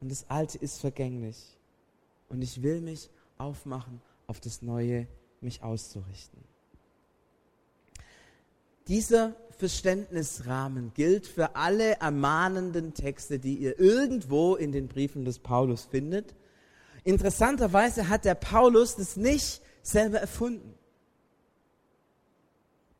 und 0.00 0.10
das 0.10 0.28
Alte 0.28 0.58
ist 0.58 0.80
vergänglich. 0.80 1.36
Und 2.28 2.42
ich 2.42 2.62
will 2.62 2.80
mich 2.80 3.10
aufmachen, 3.38 4.00
auf 4.26 4.40
das 4.40 4.62
Neue 4.62 5.06
mich 5.40 5.62
auszurichten. 5.62 6.42
Dieser 8.88 9.34
Verständnisrahmen 9.58 10.92
gilt 10.94 11.26
für 11.26 11.56
alle 11.56 11.96
ermahnenden 11.96 12.94
Texte, 12.94 13.38
die 13.38 13.56
ihr 13.56 13.78
irgendwo 13.80 14.54
in 14.54 14.70
den 14.70 14.86
Briefen 14.86 15.24
des 15.24 15.38
Paulus 15.38 15.84
findet. 15.84 16.34
Interessanterweise 17.04 18.08
hat 18.08 18.24
der 18.24 18.34
Paulus 18.34 18.96
das 18.96 19.16
nicht 19.16 19.62
selber 19.82 20.18
erfunden. 20.18 20.74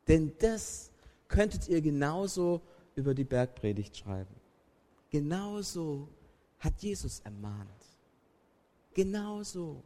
Denn 0.07 0.33
das 0.39 0.91
könntet 1.27 1.67
ihr 1.67 1.81
genauso 1.81 2.61
über 2.95 3.13
die 3.13 3.25
Bergpredigt 3.25 3.97
schreiben. 3.97 4.33
Genauso 5.09 6.07
hat 6.59 6.73
Jesus 6.79 7.19
ermahnt. 7.19 7.69
Genauso. 8.93 9.83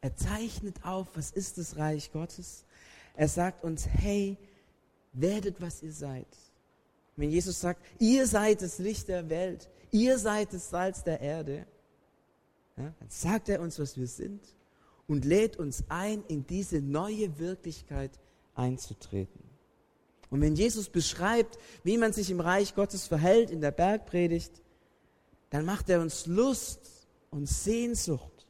Er 0.00 0.14
zeichnet 0.16 0.84
auf, 0.84 1.08
was 1.14 1.30
ist 1.30 1.58
das 1.58 1.76
Reich 1.76 2.12
Gottes. 2.12 2.64
Er 3.14 3.28
sagt 3.28 3.64
uns, 3.64 3.86
hey, 3.86 4.36
werdet, 5.12 5.60
was 5.60 5.82
ihr 5.82 5.92
seid. 5.92 6.26
Wenn 7.16 7.30
Jesus 7.30 7.60
sagt, 7.60 7.82
ihr 7.98 8.26
seid 8.26 8.62
das 8.62 8.78
Licht 8.78 9.08
der 9.08 9.28
Welt, 9.28 9.68
ihr 9.90 10.18
seid 10.18 10.52
das 10.52 10.70
Salz 10.70 11.04
der 11.04 11.20
Erde, 11.20 11.66
ja, 12.76 12.94
dann 12.98 13.10
sagt 13.10 13.48
er 13.48 13.60
uns, 13.60 13.78
was 13.78 13.96
wir 13.96 14.06
sind 14.06 14.40
und 15.06 15.24
lädt 15.24 15.58
uns 15.58 15.84
ein, 15.88 16.24
in 16.28 16.46
diese 16.46 16.80
neue 16.80 17.38
Wirklichkeit 17.38 18.18
einzutreten. 18.54 19.42
Und 20.30 20.40
wenn 20.40 20.56
Jesus 20.56 20.88
beschreibt, 20.88 21.58
wie 21.84 21.98
man 21.98 22.14
sich 22.14 22.30
im 22.30 22.40
Reich 22.40 22.74
Gottes 22.74 23.06
verhält 23.06 23.50
in 23.50 23.60
der 23.60 23.70
Bergpredigt, 23.70 24.62
dann 25.50 25.66
macht 25.66 25.90
er 25.90 26.00
uns 26.00 26.24
Lust 26.24 27.06
und 27.30 27.46
Sehnsucht, 27.46 28.46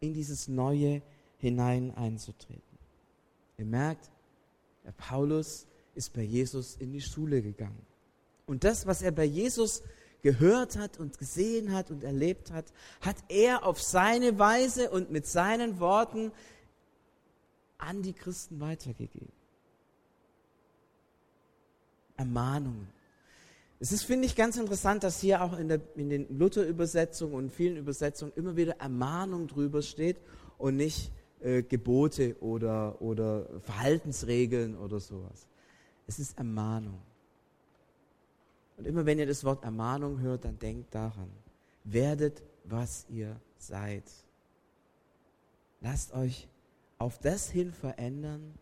in 0.00 0.14
dieses 0.14 0.48
Neue 0.48 1.02
hinein 1.36 1.94
einzutreten. 1.94 2.62
Ihr 3.58 3.66
merkt, 3.66 4.10
der 4.84 4.92
Paulus 4.92 5.66
ist 5.96 6.12
bei 6.12 6.22
Jesus 6.22 6.76
in 6.76 6.92
die 6.92 7.00
Schule 7.00 7.42
gegangen. 7.42 7.86
Und 8.46 8.64
das, 8.64 8.86
was 8.86 9.02
er 9.02 9.12
bei 9.12 9.24
Jesus 9.24 9.82
gehört 10.22 10.76
hat 10.76 10.98
und 10.98 11.18
gesehen 11.18 11.72
hat 11.72 11.90
und 11.90 12.04
erlebt 12.04 12.50
hat, 12.50 12.66
hat 13.00 13.16
er 13.28 13.64
auf 13.64 13.80
seine 13.82 14.38
Weise 14.38 14.90
und 14.90 15.10
mit 15.10 15.26
seinen 15.26 15.80
Worten 15.80 16.32
an 17.78 18.02
die 18.02 18.12
Christen 18.12 18.60
weitergegeben. 18.60 19.32
Ermahnungen. 22.16 22.88
Es 23.78 23.92
ist, 23.92 24.04
finde 24.04 24.26
ich, 24.26 24.34
ganz 24.36 24.56
interessant, 24.56 25.04
dass 25.04 25.20
hier 25.20 25.42
auch 25.42 25.58
in, 25.58 25.68
der, 25.68 25.80
in 25.96 26.08
den 26.08 26.38
Luther-Übersetzungen 26.38 27.34
und 27.34 27.52
vielen 27.52 27.76
Übersetzungen 27.76 28.32
immer 28.34 28.56
wieder 28.56 28.76
Ermahnung 28.80 29.48
drüber 29.48 29.82
steht 29.82 30.16
und 30.56 30.76
nicht 30.76 31.12
äh, 31.40 31.62
Gebote 31.62 32.36
oder, 32.40 33.02
oder 33.02 33.60
Verhaltensregeln 33.60 34.76
oder 34.76 34.98
sowas. 34.98 35.46
Es 36.06 36.18
ist 36.18 36.38
Ermahnung. 36.38 37.00
Und 38.76 38.86
immer 38.86 39.06
wenn 39.06 39.18
ihr 39.18 39.26
das 39.26 39.44
Wort 39.44 39.64
Ermahnung 39.64 40.20
hört, 40.20 40.44
dann 40.44 40.58
denkt 40.58 40.94
daran, 40.94 41.30
werdet, 41.84 42.42
was 42.64 43.06
ihr 43.08 43.40
seid. 43.58 44.04
Lasst 45.80 46.12
euch 46.12 46.48
auf 46.98 47.18
das 47.18 47.50
hin 47.50 47.72
verändern, 47.72 48.54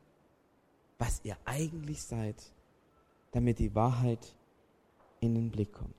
was 0.98 1.20
ihr 1.24 1.36
eigentlich 1.44 2.02
seid, 2.02 2.36
damit 3.32 3.58
die 3.58 3.74
Wahrheit 3.74 4.36
in 5.20 5.34
den 5.34 5.50
Blick 5.50 5.72
kommt. 5.72 5.94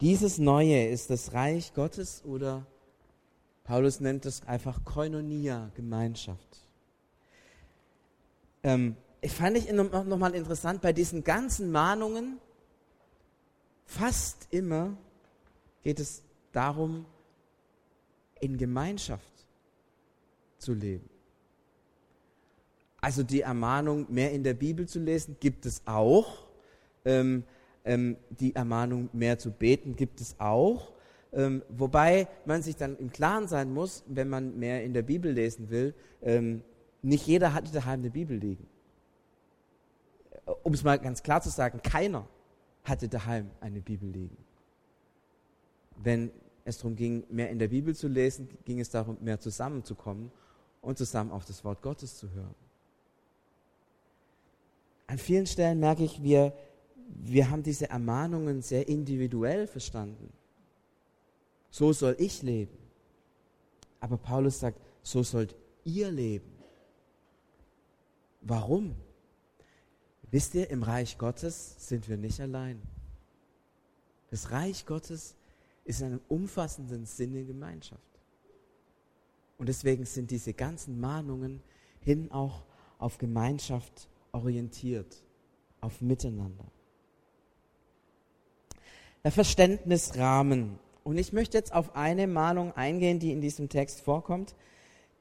Dieses 0.00 0.38
Neue 0.38 0.88
ist 0.88 1.10
das 1.10 1.32
Reich 1.32 1.72
Gottes 1.74 2.24
oder 2.24 2.66
Paulus 3.64 4.00
nennt 4.00 4.26
es 4.26 4.46
einfach 4.46 4.84
Koinonia, 4.84 5.70
Gemeinschaft. 5.74 6.58
Ähm, 8.64 8.96
fand 9.30 9.56
ich 9.56 9.70
noch, 9.72 10.04
noch 10.04 10.18
mal 10.18 10.34
interessant, 10.34 10.80
bei 10.80 10.92
diesen 10.92 11.22
ganzen 11.22 11.70
Mahnungen, 11.70 12.38
fast 13.86 14.48
immer 14.50 14.96
geht 15.82 16.00
es 16.00 16.22
darum, 16.52 17.06
in 18.40 18.56
Gemeinschaft 18.58 19.46
zu 20.58 20.74
leben. 20.74 21.08
Also 23.00 23.22
die 23.22 23.40
Ermahnung, 23.40 24.06
mehr 24.08 24.32
in 24.32 24.44
der 24.44 24.54
Bibel 24.54 24.86
zu 24.86 24.98
lesen, 24.98 25.36
gibt 25.40 25.66
es 25.66 25.82
auch. 25.86 26.46
Ähm, 27.04 27.44
ähm, 27.84 28.16
die 28.30 28.54
Ermahnung, 28.54 29.08
mehr 29.12 29.38
zu 29.38 29.50
beten, 29.50 29.96
gibt 29.96 30.20
es 30.20 30.38
auch. 30.38 30.92
Ähm, 31.32 31.62
wobei 31.68 32.28
man 32.44 32.62
sich 32.62 32.76
dann 32.76 32.96
im 32.98 33.10
Klaren 33.10 33.48
sein 33.48 33.72
muss, 33.72 34.04
wenn 34.06 34.28
man 34.28 34.58
mehr 34.58 34.84
in 34.84 34.94
der 34.94 35.02
Bibel 35.02 35.32
lesen 35.32 35.70
will, 35.70 35.94
ähm, 36.22 36.62
nicht 37.02 37.26
jeder 37.26 37.54
hatte 37.54 37.72
daheim 37.72 38.00
eine 38.00 38.10
Bibel 38.10 38.36
liegen 38.36 38.68
um 40.62 40.74
es 40.74 40.82
mal 40.82 40.98
ganz 40.98 41.22
klar 41.22 41.40
zu 41.40 41.50
sagen, 41.50 41.80
keiner 41.82 42.26
hatte 42.84 43.08
daheim 43.08 43.50
eine 43.60 43.80
Bibel 43.80 44.08
liegen. 44.08 44.36
Wenn 45.96 46.30
es 46.64 46.78
darum 46.78 46.96
ging, 46.96 47.24
mehr 47.28 47.50
in 47.50 47.58
der 47.58 47.68
Bibel 47.68 47.94
zu 47.94 48.08
lesen, 48.08 48.48
ging 48.64 48.80
es 48.80 48.90
darum, 48.90 49.16
mehr 49.20 49.38
zusammenzukommen 49.38 50.30
und 50.80 50.98
zusammen 50.98 51.30
auf 51.30 51.44
das 51.44 51.64
Wort 51.64 51.82
Gottes 51.82 52.16
zu 52.16 52.30
hören. 52.30 52.54
An 55.06 55.18
vielen 55.18 55.46
Stellen 55.46 55.78
merke 55.78 56.04
ich, 56.04 56.22
wir, 56.22 56.52
wir 57.06 57.50
haben 57.50 57.62
diese 57.62 57.90
Ermahnungen 57.90 58.62
sehr 58.62 58.88
individuell 58.88 59.66
verstanden. 59.66 60.32
So 61.70 61.92
soll 61.92 62.16
ich 62.18 62.42
leben. 62.42 62.76
Aber 64.00 64.16
Paulus 64.16 64.60
sagt, 64.60 64.80
so 65.02 65.22
sollt 65.22 65.54
ihr 65.84 66.10
leben. 66.10 66.50
Warum? 68.40 68.96
Wisst 70.32 70.54
ihr, 70.54 70.70
im 70.70 70.82
Reich 70.82 71.18
Gottes 71.18 71.76
sind 71.78 72.08
wir 72.08 72.16
nicht 72.16 72.40
allein. 72.40 72.80
Das 74.30 74.50
Reich 74.50 74.86
Gottes 74.86 75.36
ist 75.84 76.00
in 76.00 76.06
einem 76.06 76.20
umfassenden 76.28 77.04
Sinne 77.04 77.44
Gemeinschaft. 77.44 78.00
Und 79.58 79.68
deswegen 79.68 80.06
sind 80.06 80.30
diese 80.30 80.54
ganzen 80.54 80.98
Mahnungen 80.98 81.62
hin 82.00 82.32
auch 82.32 82.64
auf 82.98 83.18
Gemeinschaft 83.18 84.08
orientiert, 84.32 85.22
auf 85.82 86.00
Miteinander. 86.00 86.64
Der 89.24 89.32
Verständnisrahmen. 89.32 90.78
Und 91.04 91.18
ich 91.18 91.34
möchte 91.34 91.58
jetzt 91.58 91.74
auf 91.74 91.94
eine 91.94 92.26
Mahnung 92.26 92.72
eingehen, 92.72 93.18
die 93.18 93.32
in 93.32 93.42
diesem 93.42 93.68
Text 93.68 94.00
vorkommt 94.00 94.54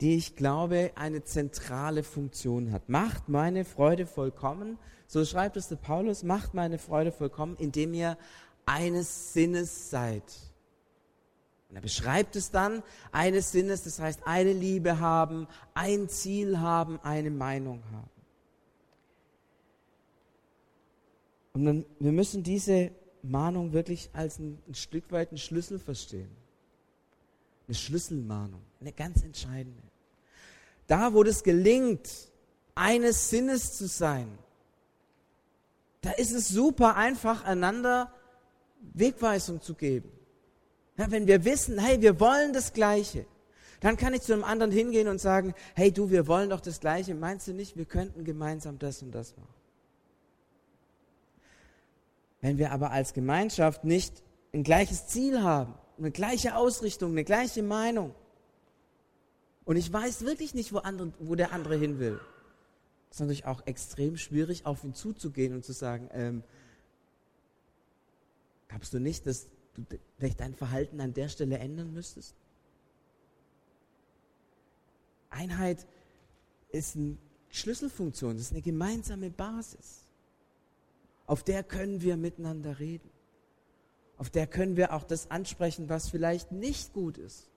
die 0.02 0.16
ich 0.16 0.36
glaube 0.36 0.92
eine 0.96 1.24
zentrale 1.24 2.04
Funktion 2.04 2.72
hat. 2.72 2.90
Macht 2.90 3.30
meine 3.30 3.64
Freude 3.64 4.08
vollkommen, 4.08 4.80
so 5.08 5.24
schreibt 5.24 5.58
es 5.58 5.68
der 5.68 5.76
Paulus, 5.76 6.24
macht 6.24 6.56
meine 6.56 6.80
Freude 6.80 7.12
vollkommen, 7.12 7.56
indem 7.58 7.94
ihr 7.94 8.18
eines 8.66 9.34
Sinnes 9.34 9.92
seid. 9.92 10.24
Und 11.70 11.76
er 11.76 11.82
beschreibt 11.82 12.36
es 12.36 12.50
dann, 12.50 12.82
eines 13.12 13.52
Sinnes, 13.52 13.84
das 13.84 14.00
heißt 14.00 14.22
eine 14.26 14.54
Liebe 14.54 15.00
haben, 15.00 15.48
ein 15.74 16.10
Ziel 16.10 16.60
haben, 16.60 17.00
eine 17.04 17.30
Meinung 17.30 17.84
haben. 17.92 18.10
Und 21.54 21.66
dann, 21.66 21.86
wir 22.00 22.12
müssen 22.12 22.42
diese 22.44 22.92
Mahnung 23.22 23.74
wirklich 23.74 24.10
als 24.14 24.40
ein, 24.40 24.58
ein 24.68 24.76
Stück 24.76 25.12
weit 25.12 25.30
einen 25.30 25.38
Schlüssel 25.38 25.78
verstehen. 25.78 26.32
Eine 27.68 27.76
Schlüsselmahnung, 27.76 28.62
eine 28.80 28.92
ganz 28.92 29.24
entscheidende. 29.24 29.91
Da, 30.92 31.14
wo 31.14 31.24
das 31.24 31.44
gelingt, 31.44 32.10
eines 32.76 33.30
Sinnes 33.30 33.78
zu 33.78 33.88
sein, 33.88 34.28
da 36.02 36.12
ist 36.12 36.34
es 36.34 36.50
super 36.50 36.98
einfach, 36.98 37.46
einander 37.46 38.14
Wegweisung 38.94 39.62
zu 39.62 39.74
geben. 39.74 40.12
Ja, 40.98 41.10
wenn 41.10 41.28
wir 41.28 41.46
wissen, 41.46 41.80
hey, 41.80 42.02
wir 42.02 42.20
wollen 42.20 42.52
das 42.52 42.74
Gleiche, 42.74 43.26
dann 43.80 43.96
kann 43.96 44.14
ich 44.14 44.24
zu 44.24 44.34
einem 44.34 44.44
anderen 44.44 44.74
hingehen 44.74 45.08
und 45.08 45.22
sagen, 45.22 45.54
hey 45.76 45.94
du, 45.94 46.12
wir 46.12 46.28
wollen 46.28 46.50
doch 46.50 46.60
das 46.60 46.82
Gleiche. 46.82 47.16
Meinst 47.16 47.48
du 47.48 47.54
nicht, 47.54 47.78
wir 47.78 47.86
könnten 47.86 48.26
gemeinsam 48.26 48.78
das 48.78 49.02
und 49.02 49.16
das 49.16 49.38
machen? 49.38 49.56
Wenn 52.42 52.58
wir 52.58 52.74
aber 52.74 52.92
als 52.92 53.14
Gemeinschaft 53.14 53.86
nicht 53.86 54.24
ein 54.54 54.64
gleiches 54.64 55.08
Ziel 55.08 55.42
haben, 55.42 55.74
eine 55.98 56.12
gleiche 56.12 56.58
Ausrichtung, 56.58 57.12
eine 57.12 57.24
gleiche 57.24 57.64
Meinung, 57.64 58.14
und 59.66 59.76
ich 59.76 59.92
weiß 59.92 60.26
wirklich 60.26 60.54
nicht, 60.54 60.74
wo, 60.74 60.80
andere, 60.80 61.14
wo 61.20 61.36
der 61.36 61.54
andere 61.54 61.78
hin 61.78 62.00
will, 62.00 62.20
ist 63.10 63.20
natürlich 63.20 63.46
auch 63.46 63.66
extrem 63.68 64.18
schwierig, 64.18 64.66
auf 64.66 64.84
ihn 64.84 64.94
zuzugehen 64.94 65.54
und 65.54 65.66
zu 65.66 65.74
sagen, 65.74 66.10
ähm, 66.14 66.44
glaubst 68.70 68.94
du 68.94 69.00
nicht, 69.00 69.28
dass 69.28 69.48
du 69.76 69.86
vielleicht 70.18 70.40
dein 70.40 70.56
Verhalten 70.56 71.00
an 71.02 71.14
der 71.14 71.30
Stelle 71.30 71.58
ändern 71.58 71.94
müsstest? 71.94 72.36
Einheit 75.30 75.86
ist 76.70 76.96
eine 76.96 77.18
Schlüsselfunktion, 77.50 78.36
das 78.36 78.46
ist 78.48 78.52
eine 78.52 78.62
gemeinsame 78.62 79.30
Basis. 79.30 80.06
Auf 81.28 81.44
der 81.44 81.64
können 81.64 82.02
wir 82.02 82.18
miteinander 82.18 82.80
reden. 82.80 83.10
Auf 84.18 84.30
der 84.30 84.48
können 84.48 84.76
wir 84.78 84.94
auch 84.94 85.04
das 85.04 85.32
ansprechen, 85.32 85.90
was 85.90 86.10
vielleicht 86.10 86.52
nicht 86.52 86.94
gut 86.94 87.18
ist, 87.18 87.51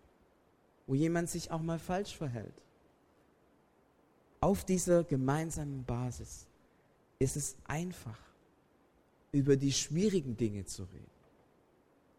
wo 0.87 0.95
jemand 0.95 1.31
sich 1.31 1.51
auch 1.51 1.63
mal 1.63 1.79
falsch 1.79 2.17
verhält. 2.17 2.55
Auf 4.41 4.65
dieser 4.65 5.05
gemeinsamen 5.05 5.85
Basis 5.85 6.47
ist 7.19 7.37
es 7.37 7.57
einfach, 7.65 8.19
über 9.33 9.57
die 9.57 9.73
schwierigen 9.73 10.37
Dinge 10.37 10.65
zu 10.65 10.85
reden. 10.85 11.11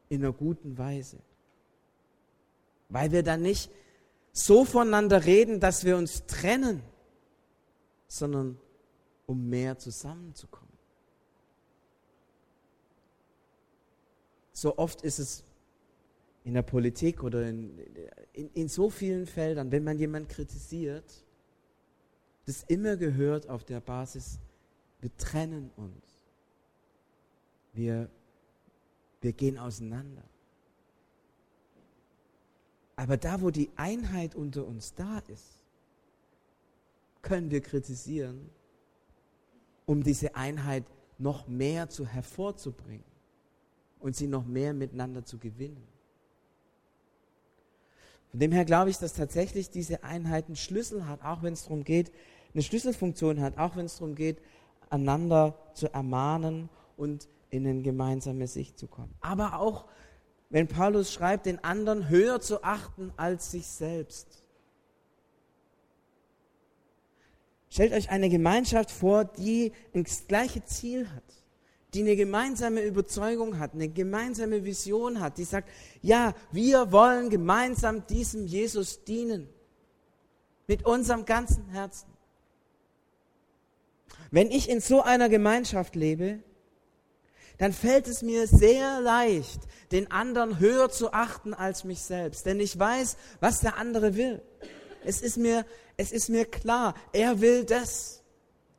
In 0.09 0.23
einer 0.23 0.33
guten 0.33 0.77
Weise. 0.77 1.17
Weil 2.89 3.11
wir 3.11 3.23
dann 3.23 3.41
nicht 3.41 3.71
so 4.33 4.65
voneinander 4.65 5.25
reden, 5.25 5.59
dass 5.59 5.85
wir 5.85 5.97
uns 5.97 6.25
trennen, 6.25 6.81
sondern 8.07 8.59
um 9.25 9.49
mehr 9.49 9.77
zusammenzukommen. 9.77 10.65
So 14.51 14.77
oft 14.77 15.01
ist 15.01 15.19
es 15.19 15.43
in 16.45 16.53
der 16.53 16.61
Politik 16.61 17.23
oder 17.23 17.49
in, 17.49 17.77
in, 18.33 18.49
in 18.53 18.69
so 18.69 18.89
vielen 18.89 19.25
Feldern, 19.25 19.71
wenn 19.71 19.83
man 19.83 19.97
jemanden 19.97 20.29
kritisiert, 20.29 21.25
das 22.45 22.63
immer 22.67 22.97
gehört 22.97 23.49
auf 23.49 23.63
der 23.63 23.81
Basis, 23.81 24.39
wir 25.01 25.15
trennen 25.17 25.71
uns. 25.75 26.21
Wir, 27.73 28.09
wir 29.21 29.33
gehen 29.33 29.57
auseinander. 29.57 30.23
Aber 32.95 33.17
da, 33.17 33.41
wo 33.41 33.49
die 33.49 33.71
Einheit 33.75 34.35
unter 34.35 34.65
uns 34.65 34.93
da 34.93 35.19
ist, 35.27 35.59
können 37.23 37.49
wir 37.49 37.61
kritisieren, 37.61 38.51
um 39.87 40.03
diese 40.03 40.35
Einheit 40.35 40.85
noch 41.17 41.47
mehr 41.47 41.89
zu 41.89 42.05
hervorzubringen 42.05 43.03
und 43.99 44.15
sie 44.15 44.27
noch 44.27 44.45
mehr 44.45 44.75
miteinander 44.75 45.25
zu 45.25 45.39
gewinnen. 45.39 45.94
Von 48.35 48.41
dem 48.41 48.51
her 48.51 48.65
glaube 48.65 48.89
ich, 48.89 48.97
dass 48.97 49.13
tatsächlich 49.13 49.69
diese 49.69 50.03
Einheit 50.03 50.47
einen 50.47 50.57
Schlüssel 50.57 51.07
hat, 51.07 51.23
auch 51.23 51.41
wenn 51.41 51.53
es 51.53 51.63
darum 51.63 51.85
geht, 51.85 52.11
eine 52.53 52.63
Schlüsselfunktion 52.63 53.39
hat, 53.39 53.57
auch 53.57 53.77
wenn 53.77 53.85
es 53.85 53.95
darum 53.95 54.13
geht, 54.13 54.41
einander 54.89 55.57
zu 55.73 55.87
ermahnen 55.93 56.67
und 56.97 57.29
in 57.49 57.65
eine 57.65 57.81
gemeinsame 57.81 58.47
Sicht 58.47 58.77
zu 58.77 58.87
kommen. 58.87 59.15
Aber 59.21 59.57
auch, 59.57 59.85
wenn 60.49 60.67
Paulus 60.67 61.13
schreibt, 61.13 61.45
den 61.45 61.63
anderen 61.63 62.09
höher 62.09 62.41
zu 62.41 62.61
achten 62.61 63.13
als 63.15 63.51
sich 63.51 63.67
selbst. 63.67 64.43
Stellt 67.69 67.93
euch 67.93 68.09
eine 68.09 68.27
Gemeinschaft 68.27 68.91
vor, 68.91 69.23
die 69.23 69.71
das 69.93 70.27
gleiche 70.27 70.61
Ziel 70.65 71.07
hat 71.07 71.44
die 71.95 72.01
eine 72.01 72.17
gemeinsame 72.17 72.83
Überzeugung 72.83 73.57
hat, 73.57 73.73
eine 73.73 73.87
gemeinsame 73.87 74.65
Vision 74.65 75.21
hat, 75.21 75.37
die 75.37 75.45
sagt, 75.45 75.69
ja, 76.01 76.33
wir 76.51 76.91
wollen 76.91 77.29
gemeinsam 77.29 78.05
diesem 78.05 78.45
Jesus 78.45 79.05
dienen. 79.05 79.47
Mit 80.67 80.85
unserem 80.85 81.25
ganzen 81.25 81.69
Herzen. 81.69 82.09
Wenn 84.29 84.51
ich 84.51 84.67
in 84.67 84.81
so 84.81 85.01
einer 85.01 85.29
Gemeinschaft 85.29 85.95
lebe, 85.95 86.39
dann 87.59 87.71
fällt 87.71 88.07
es 88.07 88.21
mir 88.21 88.47
sehr 88.47 88.99
leicht, 88.99 89.61
den 89.91 90.11
anderen 90.11 90.59
höher 90.59 90.89
zu 90.89 91.13
achten 91.13 91.53
als 91.53 91.85
mich 91.85 92.01
selbst. 92.01 92.45
Denn 92.45 92.59
ich 92.59 92.77
weiß, 92.77 93.15
was 93.39 93.61
der 93.61 93.77
andere 93.77 94.15
will. 94.15 94.41
Es 95.05 95.21
ist 95.21 95.37
mir, 95.37 95.65
es 95.95 96.11
ist 96.11 96.27
mir 96.29 96.45
klar, 96.45 96.95
er 97.13 97.39
will 97.39 97.63
das. 97.63 98.21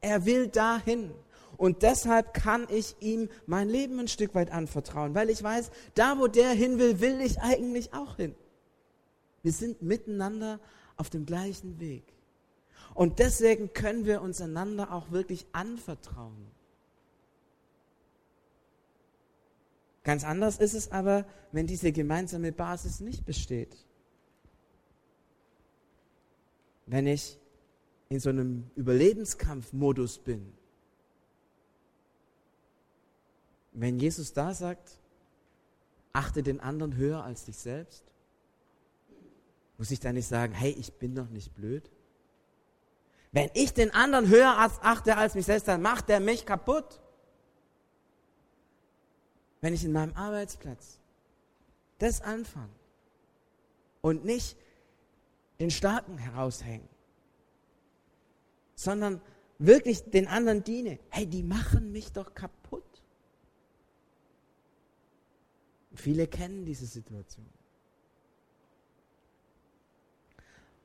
Er 0.02 0.26
will 0.26 0.48
dahin. 0.48 1.14
Und 1.57 1.83
deshalb 1.83 2.35
kann 2.35 2.66
ich 2.71 2.97
ihm 3.01 3.29
mein 3.47 3.69
Leben 3.69 3.99
ein 3.99 4.09
Stück 4.09 4.35
weit 4.35 4.53
anvertrauen, 4.53 5.14
weil 5.14 5.31
ich 5.31 5.42
weiß, 5.42 5.71
da 5.95 6.19
wo 6.19 6.27
der 6.27 6.51
hin 6.51 6.79
will, 6.79 7.01
will 7.01 7.21
ich 7.21 7.40
eigentlich 7.40 7.95
auch 7.95 8.16
hin. 8.16 8.35
Wir 9.42 9.53
sind 9.53 9.83
miteinander 9.83 10.61
auf 10.97 11.11
dem 11.11 11.25
gleichen 11.25 11.79
Weg. 11.81 12.03
Und 12.95 13.19
deswegen 13.19 13.73
können 13.73 14.07
wir 14.07 14.23
uns 14.23 14.40
einander 14.40 14.92
auch 14.92 15.11
wirklich 15.11 15.47
anvertrauen. 15.53 16.51
Ganz 20.03 20.25
anders 20.25 20.59
ist 20.59 20.75
es 20.75 20.92
aber, 20.92 21.27
wenn 21.53 21.66
diese 21.66 21.92
gemeinsame 21.92 22.53
Basis 22.53 23.01
nicht 23.01 23.27
besteht. 23.27 23.77
Wenn 26.87 27.07
ich 27.07 27.38
in 28.09 28.21
so 28.21 28.31
einem 28.31 28.71
Überlebenskampfmodus 28.77 30.19
bin, 30.19 30.56
Wenn 33.79 33.99
Jesus 33.99 34.33
da 34.33 34.55
sagt, 34.55 34.99
achte 36.15 36.43
den 36.43 36.61
anderen 36.61 36.97
höher 36.97 37.23
als 37.23 37.45
dich 37.45 37.59
selbst, 37.59 38.05
muss 39.77 39.91
ich 39.91 40.01
dann 40.01 40.15
nicht 40.15 40.27
sagen, 40.27 40.55
hey, 40.55 40.71
ich 40.71 40.95
bin 40.95 41.15
doch 41.15 41.29
nicht 41.29 41.55
blöd? 41.55 41.91
Wenn 43.33 43.51
ich 43.53 43.75
den 43.75 43.93
anderen 43.93 44.29
höher 44.29 44.57
achte 44.57 45.19
als 45.19 45.35
mich 45.35 45.45
selbst, 45.45 45.69
dann 45.69 45.83
macht 45.83 46.09
der 46.09 46.21
mich 46.21 46.47
kaputt. 46.47 47.03
Wenn 49.61 49.75
ich 49.75 49.85
in 49.85 49.93
meinem 49.93 50.15
Arbeitsplatz 50.15 50.99
das 51.99 52.23
anfange 52.23 52.73
und 54.01 54.25
nicht 54.25 54.57
den 55.61 55.71
Starken 55.71 56.17
heraushängen, 56.17 56.89
sondern 58.75 59.21
wirklich 59.59 60.03
den 60.05 60.29
anderen 60.29 60.65
diene, 60.65 60.99
hey, 61.11 61.27
die 61.27 61.43
machen 61.43 61.93
mich 61.93 62.12
doch 62.12 62.33
kaputt. 62.33 62.86
Viele 65.97 66.27
kennen 66.27 66.65
diese 66.65 66.87
Situation. 66.87 67.47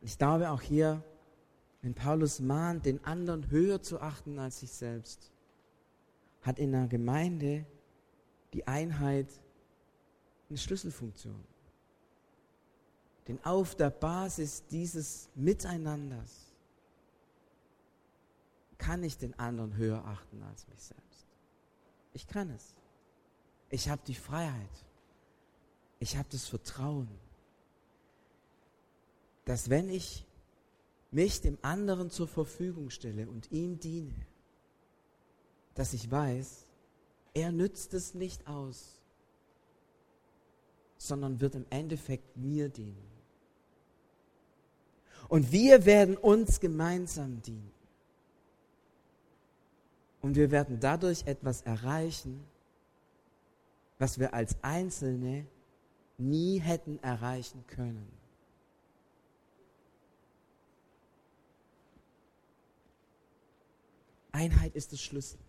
Und 0.01 0.07
ich 0.07 0.17
glaube 0.17 0.49
auch 0.49 0.61
hier, 0.61 1.03
wenn 1.81 1.93
Paulus 1.93 2.39
mahnt, 2.39 2.85
den 2.85 3.03
anderen 3.03 3.49
höher 3.49 3.81
zu 3.81 3.99
achten 4.01 4.39
als 4.39 4.59
sich 4.59 4.71
selbst, 4.71 5.31
hat 6.41 6.59
in 6.59 6.71
der 6.71 6.87
Gemeinde 6.87 7.65
die 8.53 8.67
Einheit 8.67 9.27
eine 10.49 10.57
Schlüsselfunktion. 10.57 11.43
Denn 13.27 13.43
auf 13.45 13.75
der 13.75 13.89
Basis 13.89 14.65
dieses 14.67 15.29
Miteinanders 15.35 16.51
kann 18.77 19.03
ich 19.03 19.17
den 19.17 19.37
anderen 19.37 19.75
höher 19.77 20.03
achten 20.05 20.41
als 20.43 20.67
mich 20.67 20.81
selbst. 20.81 21.27
Ich 22.13 22.27
kann 22.27 22.49
es. 22.49 22.75
Ich 23.69 23.89
habe 23.89 24.01
die 24.05 24.15
Freiheit 24.15 24.85
ich 26.01 26.17
habe 26.17 26.27
das 26.31 26.47
Vertrauen, 26.47 27.07
dass 29.45 29.69
wenn 29.69 29.87
ich 29.87 30.25
mich 31.11 31.41
dem 31.41 31.59
anderen 31.61 32.09
zur 32.09 32.27
Verfügung 32.27 32.89
stelle 32.89 33.29
und 33.29 33.51
ihm 33.51 33.79
diene, 33.79 34.15
dass 35.75 35.93
ich 35.93 36.09
weiß, 36.09 36.65
er 37.35 37.51
nützt 37.51 37.93
es 37.93 38.15
nicht 38.15 38.47
aus, 38.47 38.99
sondern 40.97 41.39
wird 41.39 41.53
im 41.53 41.67
Endeffekt 41.69 42.35
mir 42.35 42.67
dienen. 42.69 43.11
Und 45.29 45.51
wir 45.51 45.85
werden 45.85 46.17
uns 46.17 46.59
gemeinsam 46.59 47.43
dienen. 47.43 47.71
Und 50.21 50.35
wir 50.35 50.49
werden 50.49 50.79
dadurch 50.79 51.27
etwas 51.27 51.61
erreichen, 51.61 52.43
was 53.99 54.17
wir 54.17 54.33
als 54.33 54.55
Einzelne 54.63 55.45
nie 56.21 56.59
hätten 56.59 56.99
erreichen 57.01 57.63
können. 57.67 58.07
Einheit 64.31 64.75
ist 64.75 64.91
der 64.91 64.97
Schlüssel. 64.97 65.39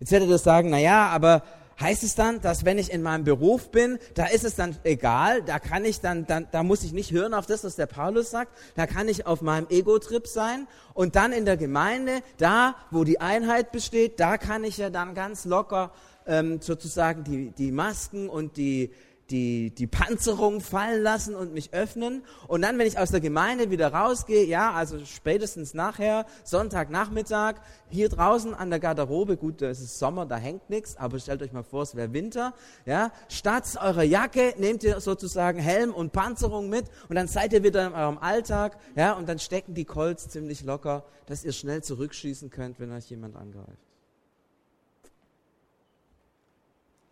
Jetzt 0.00 0.12
werdet 0.12 0.28
ihr 0.28 0.38
sagen, 0.38 0.70
na 0.70 0.78
ja, 0.78 1.08
aber 1.08 1.42
heißt 1.80 2.02
es 2.02 2.14
dann, 2.14 2.40
dass 2.40 2.64
wenn 2.64 2.78
ich 2.78 2.92
in 2.92 3.02
meinem 3.02 3.24
Beruf 3.24 3.70
bin, 3.70 3.98
da 4.14 4.26
ist 4.26 4.44
es 4.44 4.56
dann 4.56 4.76
egal, 4.84 5.42
da 5.42 5.58
kann 5.58 5.84
ich 5.84 6.00
dann, 6.00 6.26
dann 6.26 6.48
da 6.50 6.62
muss 6.62 6.82
ich 6.82 6.92
nicht 6.92 7.12
hören 7.12 7.34
auf 7.34 7.46
das, 7.46 7.64
was 7.64 7.76
der 7.76 7.86
Paulus 7.86 8.30
sagt, 8.30 8.52
da 8.74 8.86
kann 8.86 9.08
ich 9.08 9.26
auf 9.26 9.42
meinem 9.42 9.66
Ego-Trip 9.70 10.26
sein 10.26 10.66
und 10.94 11.16
dann 11.16 11.32
in 11.32 11.44
der 11.44 11.56
Gemeinde, 11.56 12.20
da 12.36 12.74
wo 12.90 13.04
die 13.04 13.20
Einheit 13.20 13.72
besteht, 13.72 14.20
da 14.20 14.38
kann 14.38 14.64
ich 14.64 14.76
ja 14.76 14.90
dann 14.90 15.14
ganz 15.14 15.44
locker 15.44 15.92
ähm, 16.26 16.60
sozusagen 16.60 17.24
die, 17.24 17.50
die 17.52 17.72
Masken 17.72 18.28
und 18.28 18.56
die, 18.56 18.92
die, 19.30 19.70
die 19.70 19.86
Panzerung 19.86 20.60
fallen 20.60 21.02
lassen 21.02 21.34
und 21.34 21.52
mich 21.52 21.74
öffnen. 21.74 22.22
Und 22.46 22.62
dann, 22.62 22.78
wenn 22.78 22.86
ich 22.86 22.98
aus 22.98 23.10
der 23.10 23.20
Gemeinde 23.20 23.70
wieder 23.70 23.92
rausgehe, 23.92 24.44
ja, 24.46 24.72
also 24.72 25.04
spätestens 25.04 25.74
nachher, 25.74 26.26
Sonntagnachmittag, 26.44 27.56
hier 27.90 28.08
draußen 28.08 28.54
an 28.54 28.70
der 28.70 28.80
Garderobe, 28.80 29.36
gut, 29.36 29.60
es 29.62 29.80
ist 29.80 29.98
Sommer, 29.98 30.24
da 30.24 30.36
hängt 30.36 30.70
nichts, 30.70 30.96
aber 30.96 31.18
stellt 31.18 31.42
euch 31.42 31.52
mal 31.52 31.62
vor, 31.62 31.82
es 31.82 31.94
wäre 31.94 32.12
Winter, 32.12 32.54
ja, 32.86 33.12
statt 33.28 33.78
eurer 33.80 34.02
Jacke 34.02 34.54
nehmt 34.58 34.82
ihr 34.84 35.00
sozusagen 35.00 35.58
Helm 35.58 35.92
und 35.92 36.12
Panzerung 36.12 36.68
mit 36.68 36.86
und 37.08 37.16
dann 37.16 37.28
seid 37.28 37.52
ihr 37.52 37.62
wieder 37.62 37.86
in 37.86 37.92
eurem 37.92 38.18
Alltag, 38.18 38.78
ja, 38.96 39.12
und 39.12 39.28
dann 39.28 39.38
stecken 39.38 39.74
die 39.74 39.84
Colts 39.84 40.28
ziemlich 40.28 40.64
locker, 40.64 41.04
dass 41.26 41.44
ihr 41.44 41.52
schnell 41.52 41.82
zurückschießen 41.82 42.50
könnt, 42.50 42.80
wenn 42.80 42.92
euch 42.92 43.10
jemand 43.10 43.36
angreift. 43.36 43.78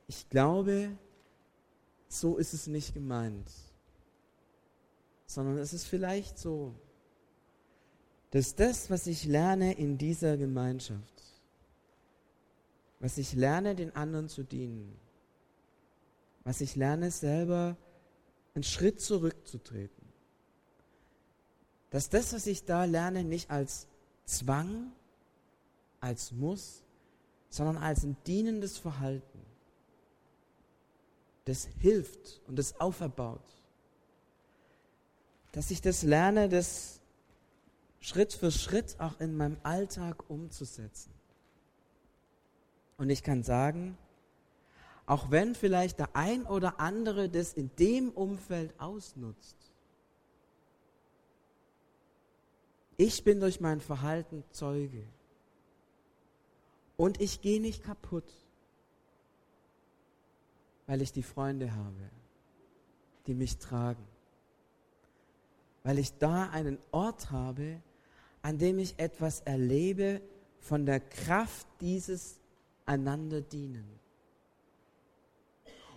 Ich 0.09 0.29
glaube, 0.31 0.90
so 2.20 2.37
ist 2.37 2.55
es 2.55 2.66
nicht 2.66 2.94
gemeint, 2.94 3.50
sondern 5.26 5.59
es 5.59 5.72
ist 5.72 5.85
vielleicht 5.85 6.38
so, 6.38 6.74
dass 8.31 8.55
das, 8.55 8.90
was 8.90 9.07
ich 9.07 9.24
lerne 9.24 9.74
in 9.74 9.98
dieser 9.98 10.37
Gemeinschaft, 10.37 11.22
was 13.00 13.18
ich 13.18 13.35
lerne, 13.35 13.74
den 13.74 13.94
anderen 13.94 14.29
zu 14.29 14.42
dienen, 14.42 14.96
was 16.44 16.61
ich 16.61 16.76
lerne, 16.76 17.11
selber 17.11 17.76
einen 18.55 18.64
Schritt 18.64 19.00
zurückzutreten, 19.00 20.07
dass 21.90 22.09
das, 22.09 22.33
was 22.33 22.46
ich 22.46 22.64
da 22.64 22.85
lerne, 22.85 23.24
nicht 23.24 23.50
als 23.50 23.87
Zwang, 24.24 24.92
als 26.00 26.33
Muss, 26.33 26.83
sondern 27.48 27.79
als 27.79 28.02
ein 28.05 28.16
dienendes 28.26 28.76
Verhalten 28.79 29.40
das 31.46 31.68
hilft 31.78 32.42
und 32.46 32.59
das 32.59 32.78
auferbaut. 32.80 33.40
Dass 35.52 35.70
ich 35.70 35.80
das 35.80 36.02
lerne, 36.02 36.48
das 36.48 37.00
Schritt 38.00 38.35
für 38.35 38.50
Schritt 38.50 38.96
auch 39.00 39.20
in 39.20 39.37
meinem 39.37 39.56
Alltag 39.62 40.28
umzusetzen. 40.28 41.12
Und 42.98 43.11
ich 43.11 43.22
kann 43.22 43.42
sagen, 43.42 43.96
auch 45.06 45.30
wenn 45.30 45.54
vielleicht 45.54 46.00
der 46.00 46.14
ein 46.14 46.44
oder 46.46 46.80
andere 46.80 47.28
das 47.28 47.52
in 47.52 47.70
dem 47.78 48.11
Umfeld 48.11 48.78
ausnutzt, 48.78 49.56
ich 52.96 53.22
bin 53.22 53.40
durch 53.40 53.61
mein 53.61 53.80
Verhalten 53.80 54.42
Zeuge. 54.50 55.04
Und 56.96 57.20
ich 57.20 57.40
gehe 57.40 57.61
nicht 57.61 57.85
kaputt 57.85 58.45
weil 60.87 61.03
ich 61.03 61.12
die 61.12 61.22
Freunde 61.22 61.75
habe, 61.75 62.11
die 63.27 63.35
mich 63.35 63.59
tragen. 63.59 64.05
Weil 65.83 65.99
ich 65.99 66.16
da 66.18 66.51
einen 66.51 66.79
Ort 66.90 67.31
habe, 67.31 67.81
an 68.42 68.59
dem 68.59 68.79
ich 68.79 68.99
etwas 68.99 69.40
erlebe 69.40 70.20
von 70.61 70.87
der 70.87 71.01
Kraft 71.01 71.66
dieses 71.81 72.38
einander 72.85 73.40
dienen. 73.40 73.87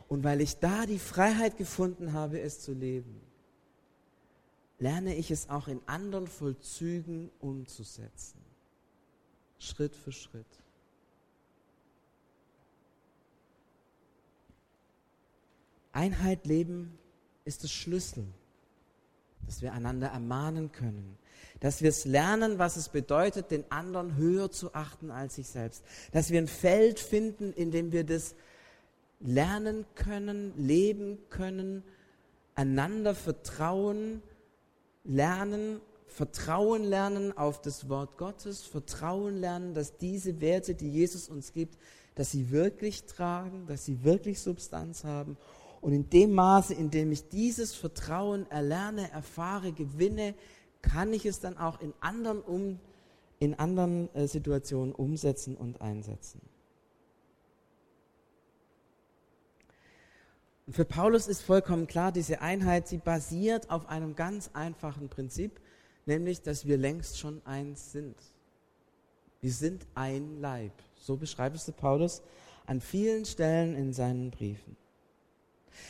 Und 0.07 0.23
weil 0.23 0.41
ich 0.41 0.57
da 0.57 0.85
die 0.87 0.99
Freiheit 0.99 1.57
gefunden 1.57 2.13
habe, 2.13 2.41
es 2.41 2.61
zu 2.61 2.73
leben, 2.73 3.21
lerne 4.79 5.15
ich 5.15 5.29
es 5.29 5.49
auch 5.49 5.67
in 5.67 5.81
anderen 5.85 6.27
Vollzügen 6.27 7.29
umzusetzen. 7.39 8.39
Schritt 9.59 9.95
für 9.95 10.11
Schritt. 10.11 10.47
Einheit 15.91 16.45
leben 16.45 16.97
ist 17.45 17.63
der 17.63 17.67
Schlüssel, 17.67 18.25
dass 19.45 19.61
wir 19.61 19.73
einander 19.73 20.07
ermahnen 20.07 20.71
können, 20.71 21.17
dass 21.59 21.81
wir 21.81 21.89
es 21.89 22.05
lernen, 22.05 22.59
was 22.59 22.77
es 22.77 22.89
bedeutet, 22.89 23.51
den 23.51 23.69
anderen 23.71 24.15
höher 24.15 24.51
zu 24.51 24.73
achten 24.75 25.11
als 25.11 25.35
sich 25.35 25.47
selbst, 25.47 25.83
dass 26.11 26.29
wir 26.29 26.39
ein 26.39 26.47
Feld 26.47 26.99
finden, 26.99 27.53
in 27.53 27.71
dem 27.71 27.91
wir 27.91 28.03
das 28.03 28.35
lernen 29.19 29.85
können, 29.95 30.53
leben 30.57 31.17
können, 31.29 31.83
einander 32.55 33.15
vertrauen, 33.15 34.21
lernen, 35.03 35.81
Vertrauen 36.07 36.83
lernen 36.83 37.37
auf 37.37 37.61
das 37.61 37.87
Wort 37.87 38.17
Gottes, 38.17 38.63
Vertrauen 38.63 39.37
lernen, 39.37 39.73
dass 39.73 39.97
diese 39.97 40.41
Werte, 40.41 40.75
die 40.75 40.89
Jesus 40.89 41.29
uns 41.29 41.53
gibt, 41.53 41.77
dass 42.15 42.31
sie 42.31 42.51
wirklich 42.51 43.05
tragen, 43.05 43.65
dass 43.67 43.85
sie 43.85 44.03
wirklich 44.03 44.39
Substanz 44.39 45.03
haben 45.03 45.37
und 45.81 45.93
in 45.93 46.09
dem 46.09 46.33
Maße, 46.33 46.73
in 46.73 46.89
dem 46.91 47.11
ich 47.11 47.29
dieses 47.29 47.73
Vertrauen 47.73 48.49
erlerne, 48.51 49.11
erfahre, 49.11 49.71
gewinne, 49.71 50.35
kann 50.81 51.13
ich 51.13 51.25
es 51.25 51.39
dann 51.39 51.57
auch 51.57 51.79
in 51.81 51.93
anderen, 51.99 52.41
um, 52.41 52.79
in 53.39 53.57
anderen 53.57 54.13
äh, 54.13 54.27
Situationen 54.27 54.93
umsetzen 54.93 55.55
und 55.55 55.81
einsetzen. 55.81 56.41
Und 60.67 60.73
für 60.73 60.85
Paulus 60.85 61.27
ist 61.27 61.41
vollkommen 61.41 61.87
klar, 61.87 62.11
diese 62.11 62.41
Einheit, 62.41 62.87
sie 62.87 62.99
basiert 62.99 63.69
auf 63.69 63.89
einem 63.89 64.15
ganz 64.15 64.51
einfachen 64.53 65.09
Prinzip, 65.09 65.59
nämlich, 66.05 66.41
dass 66.41 66.65
wir 66.65 66.77
längst 66.77 67.17
schon 67.17 67.41
eins 67.45 67.91
sind. 67.91 68.15
Wir 69.41 69.51
sind 69.51 69.87
ein 69.95 70.41
Leib. 70.41 70.73
So 70.95 71.15
beschreibt 71.15 71.55
es 71.55 71.71
Paulus 71.71 72.21
an 72.65 72.81
vielen 72.81 73.25
Stellen 73.25 73.75
in 73.75 73.93
seinen 73.93 74.29
Briefen. 74.29 74.75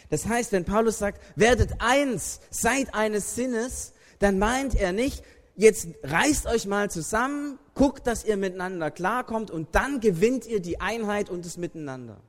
Das 0.10 0.26
heißt, 0.26 0.52
wenn 0.52 0.65
Paulus 0.65 0.98
sagt, 0.98 1.22
werdet 1.36 1.74
eins, 1.80 2.42
seid 2.50 2.94
eines 2.94 3.36
Sinnes, 3.36 3.94
dann 4.20 4.39
meint 4.39 4.76
er 4.76 4.92
nicht, 4.92 5.24
jetzt 5.56 5.88
reißt 6.04 6.48
euch 6.48 6.65
mal 6.65 6.89
zusammen, 6.89 7.60
guckt, 7.74 8.08
dass 8.08 8.24
ihr 8.26 8.38
miteinander 8.38 8.92
klarkommt 8.92 9.52
und 9.52 9.76
dann 9.76 10.00
gewinnt 10.00 10.46
ihr 10.46 10.62
die 10.62 10.82
Einheit 10.82 11.30
und 11.30 11.46
das 11.46 11.58
Miteinander. 11.58 12.22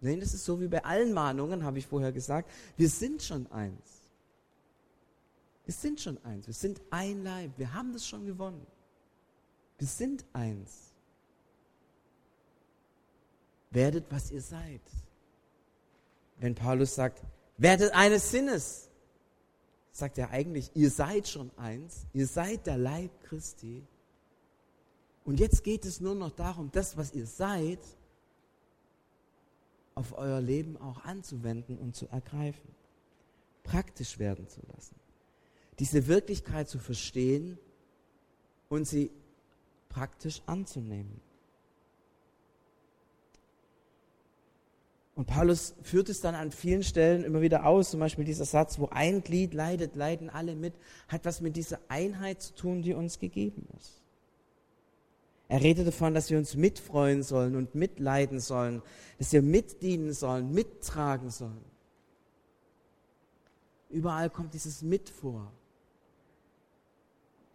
Nein, 0.00 0.20
das 0.20 0.32
ist 0.32 0.44
so 0.44 0.60
wie 0.60 0.68
bei 0.68 0.84
allen 0.84 1.12
Mahnungen, 1.12 1.64
habe 1.64 1.78
ich 1.78 1.86
vorher 1.86 2.12
gesagt. 2.12 2.50
Wir 2.76 2.88
sind 2.88 3.22
schon 3.22 3.50
eins. 3.50 3.98
Wir 5.64 5.74
sind 5.74 6.00
schon 6.00 6.22
eins. 6.24 6.46
Wir 6.46 6.54
sind 6.54 6.80
ein 6.90 7.24
Leib. 7.24 7.50
Wir 7.56 7.74
haben 7.74 7.92
das 7.92 8.06
schon 8.06 8.24
gewonnen. 8.24 8.66
Wir 9.76 9.86
sind 9.86 10.24
eins. 10.32 10.92
Werdet, 13.70 14.06
was 14.10 14.30
ihr 14.30 14.40
seid 14.40 14.80
wenn 16.38 16.54
Paulus 16.54 16.94
sagt, 16.94 17.22
werdet 17.56 17.92
eines 17.94 18.30
Sinnes, 18.30 18.88
sagt 19.90 20.18
er 20.18 20.30
eigentlich, 20.30 20.70
ihr 20.74 20.90
seid 20.90 21.28
schon 21.28 21.50
eins, 21.56 22.06
ihr 22.12 22.26
seid 22.26 22.66
der 22.66 22.78
Leib 22.78 23.10
Christi. 23.24 23.84
Und 25.24 25.40
jetzt 25.40 25.64
geht 25.64 25.84
es 25.84 26.00
nur 26.00 26.14
noch 26.14 26.30
darum, 26.30 26.70
das, 26.72 26.96
was 26.96 27.12
ihr 27.12 27.26
seid, 27.26 27.80
auf 29.94 30.16
euer 30.16 30.40
Leben 30.40 30.76
auch 30.76 31.04
anzuwenden 31.04 31.76
und 31.76 31.96
zu 31.96 32.06
ergreifen, 32.06 32.70
praktisch 33.64 34.20
werden 34.20 34.48
zu 34.48 34.60
lassen. 34.72 34.94
Diese 35.80 36.06
Wirklichkeit 36.06 36.68
zu 36.68 36.78
verstehen 36.78 37.58
und 38.68 38.86
sie 38.86 39.10
praktisch 39.88 40.40
anzunehmen. 40.46 41.20
Und 45.18 45.26
Paulus 45.26 45.74
führt 45.82 46.10
es 46.10 46.20
dann 46.20 46.36
an 46.36 46.52
vielen 46.52 46.84
Stellen 46.84 47.24
immer 47.24 47.40
wieder 47.40 47.66
aus, 47.66 47.90
zum 47.90 47.98
Beispiel 47.98 48.24
dieser 48.24 48.44
Satz, 48.44 48.78
wo 48.78 48.86
ein 48.90 49.20
Glied 49.20 49.52
leidet, 49.52 49.96
leiden 49.96 50.30
alle 50.30 50.54
mit, 50.54 50.74
hat 51.08 51.24
was 51.24 51.40
mit 51.40 51.56
dieser 51.56 51.80
Einheit 51.88 52.40
zu 52.40 52.54
tun, 52.54 52.82
die 52.82 52.94
uns 52.94 53.18
gegeben 53.18 53.66
ist. 53.76 54.00
Er 55.48 55.60
redet 55.60 55.88
davon, 55.88 56.14
dass 56.14 56.30
wir 56.30 56.38
uns 56.38 56.54
mitfreuen 56.54 57.24
sollen 57.24 57.56
und 57.56 57.74
mitleiden 57.74 58.38
sollen, 58.38 58.80
dass 59.18 59.32
wir 59.32 59.42
mitdienen 59.42 60.12
sollen, 60.12 60.52
mittragen 60.52 61.30
sollen. 61.30 61.64
Überall 63.90 64.30
kommt 64.30 64.54
dieses 64.54 64.82
Mit 64.82 65.10
vor. 65.10 65.50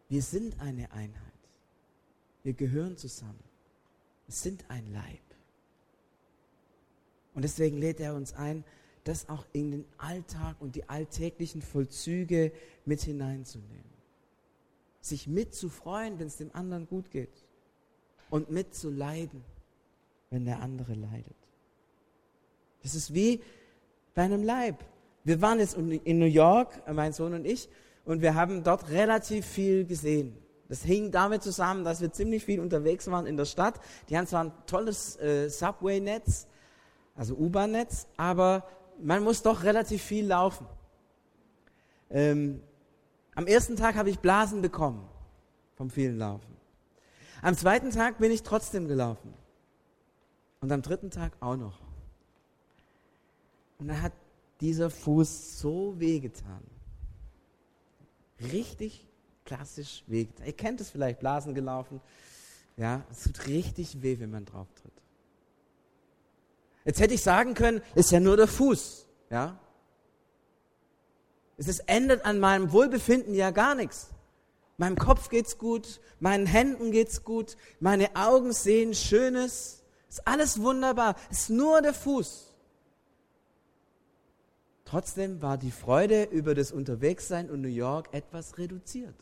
Wir 0.10 0.22
sind 0.22 0.60
eine 0.60 0.92
Einheit. 0.92 1.16
Wir 2.44 2.52
gehören 2.52 2.98
zusammen. 2.98 3.40
Wir 4.28 4.36
sind 4.36 4.66
ein 4.68 4.92
Leib. 4.92 5.33
Und 7.34 7.44
deswegen 7.44 7.78
lädt 7.78 8.00
er 8.00 8.16
uns 8.16 8.34
ein, 8.34 8.64
das 9.04 9.28
auch 9.30 9.46
in 9.52 9.72
den 9.72 9.86
Alltag 9.98 10.56
und 10.60 10.76
die 10.76 10.88
alltäglichen 10.88 11.62
Vollzüge 11.62 12.52
mit 12.86 13.02
hineinzunehmen. 13.02 13.92
Sich 15.02 15.28
mitzufreuen, 15.28 16.20
wenn 16.20 16.28
es 16.28 16.38
dem 16.38 16.52
anderen 16.54 16.88
gut 16.88 17.12
geht. 17.12 17.44
Und 18.30 18.50
mitzuleiden, 18.50 19.44
wenn 20.30 20.46
der 20.46 20.62
andere 20.62 20.94
leidet. 20.94 21.36
Das 22.82 22.96
ist 22.96 23.14
wie 23.14 23.42
bei 24.16 24.24
einem 24.24 24.44
Leib. 24.44 24.84
Wir 25.24 25.42
waren 25.42 25.60
jetzt 25.60 25.76
in 25.76 26.20
New 26.20 26.26
York, 26.26 26.82
mein 26.92 27.14
Sohn 27.14 27.34
und 27.34 27.46
ich, 27.46 27.70
und 28.06 28.22
wir 28.22 28.36
haben 28.36 28.64
dort 28.64 28.90
relativ 28.90 29.46
viel 29.46 29.86
gesehen. 29.86 30.36
Das 30.68 30.84
hing 30.84 31.12
damit 31.12 31.44
zusammen, 31.44 31.84
dass 31.84 32.02
wir 32.02 32.12
ziemlich 32.12 32.44
viel 32.44 32.60
unterwegs 32.60 33.08
waren 33.08 33.26
in 33.26 33.38
der 33.38 33.46
Stadt. 33.46 33.80
Die 34.10 34.18
haben 34.18 34.28
zwar 34.28 34.46
ein 34.46 34.52
tolles 34.66 35.18
äh, 35.18 35.50
Subway-Netz, 35.50 36.48
also 37.16 37.36
U-Bahn-Netz, 37.36 38.08
aber 38.18 38.68
man 39.02 39.24
muss 39.24 39.42
doch 39.42 39.64
relativ 39.64 40.02
viel 40.02 40.26
laufen. 40.28 40.68
Ähm, 42.10 42.62
am 43.36 43.48
ersten 43.48 43.76
Tag 43.76 43.96
habe 43.96 44.10
ich 44.10 44.20
Blasen 44.20 44.62
bekommen 44.62 45.08
vom 45.76 45.90
vielen 45.90 46.18
Laufen. 46.18 46.56
Am 47.42 47.56
zweiten 47.56 47.90
Tag 47.92 48.20
bin 48.20 48.32
ich 48.32 48.44
trotzdem 48.44 48.88
gelaufen. 48.88 49.34
Und 50.62 50.72
am 50.72 50.82
dritten 50.82 51.10
Tag 51.10 51.34
auch 51.42 51.58
noch. 51.58 51.82
Und 53.80 53.90
dann 53.90 54.02
hat 54.02 54.14
dieser 54.62 54.90
Fuß 54.90 55.60
so 55.60 56.00
wehgetan. 56.00 56.64
Richtig 58.40 59.06
klassisch 59.44 60.04
wehgetan. 60.08 60.46
Ihr 60.46 60.54
kennt 60.54 60.80
es 60.80 60.90
vielleicht, 60.90 61.20
Blasen 61.20 61.54
gelaufen. 61.54 62.00
Ja, 62.78 63.04
es 63.12 63.24
tut 63.24 63.48
richtig 63.48 64.02
weh, 64.02 64.20
wenn 64.20 64.32
man 64.32 64.46
drauf 64.46 64.68
tritt. 64.82 65.03
Jetzt 66.86 67.00
hätte 67.00 67.14
ich 67.14 67.22
sagen 67.22 67.54
können, 67.54 67.82
ist 67.96 68.12
ja 68.12 68.20
nur 68.20 68.38
der 68.38 68.48
Fuß. 68.48 69.08
Ja? 69.30 69.60
Es 71.58 71.80
ändert 71.80 72.26
an 72.26 72.40
meinem 72.40 72.72
Wohlbefinden 72.72 73.34
ja 73.34 73.52
gar 73.52 73.76
nichts. 73.76 74.10
Meinem 74.78 74.98
Kopf 74.98 75.30
geht's 75.30 75.58
gut, 75.58 76.02
meinen 76.20 76.46
Händen 76.46 76.92
geht's 76.92 77.24
gut, 77.24 77.58
meine 77.80 78.16
Augen 78.16 78.54
sehen 78.54 78.94
Schönes. 78.94 79.84
Ist 80.10 80.28
alles 80.28 80.62
wunderbar. 80.62 81.16
Ist 81.32 81.50
nur 81.50 81.82
der 81.82 81.94
Fuß. 81.94 82.54
Trotzdem 84.86 85.42
war 85.42 85.58
die 85.58 85.72
Freude 85.72 86.24
über 86.26 86.54
das 86.54 86.72
Unterwegssein 86.72 87.50
in 87.50 87.62
New 87.62 87.68
York 87.68 88.10
etwas 88.12 88.58
reduziert. 88.60 89.16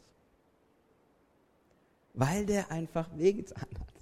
Weil 2.13 2.45
der 2.45 2.71
einfach 2.71 3.09
wehgetan 3.15 3.67
hat. 3.79 4.00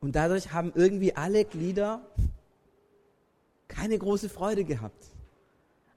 Und 0.00 0.14
dadurch 0.14 0.52
haben 0.52 0.72
irgendwie 0.74 1.14
alle 1.14 1.44
Glieder 1.44 2.06
keine 3.66 3.98
große 3.98 4.28
Freude 4.28 4.64
gehabt 4.64 5.06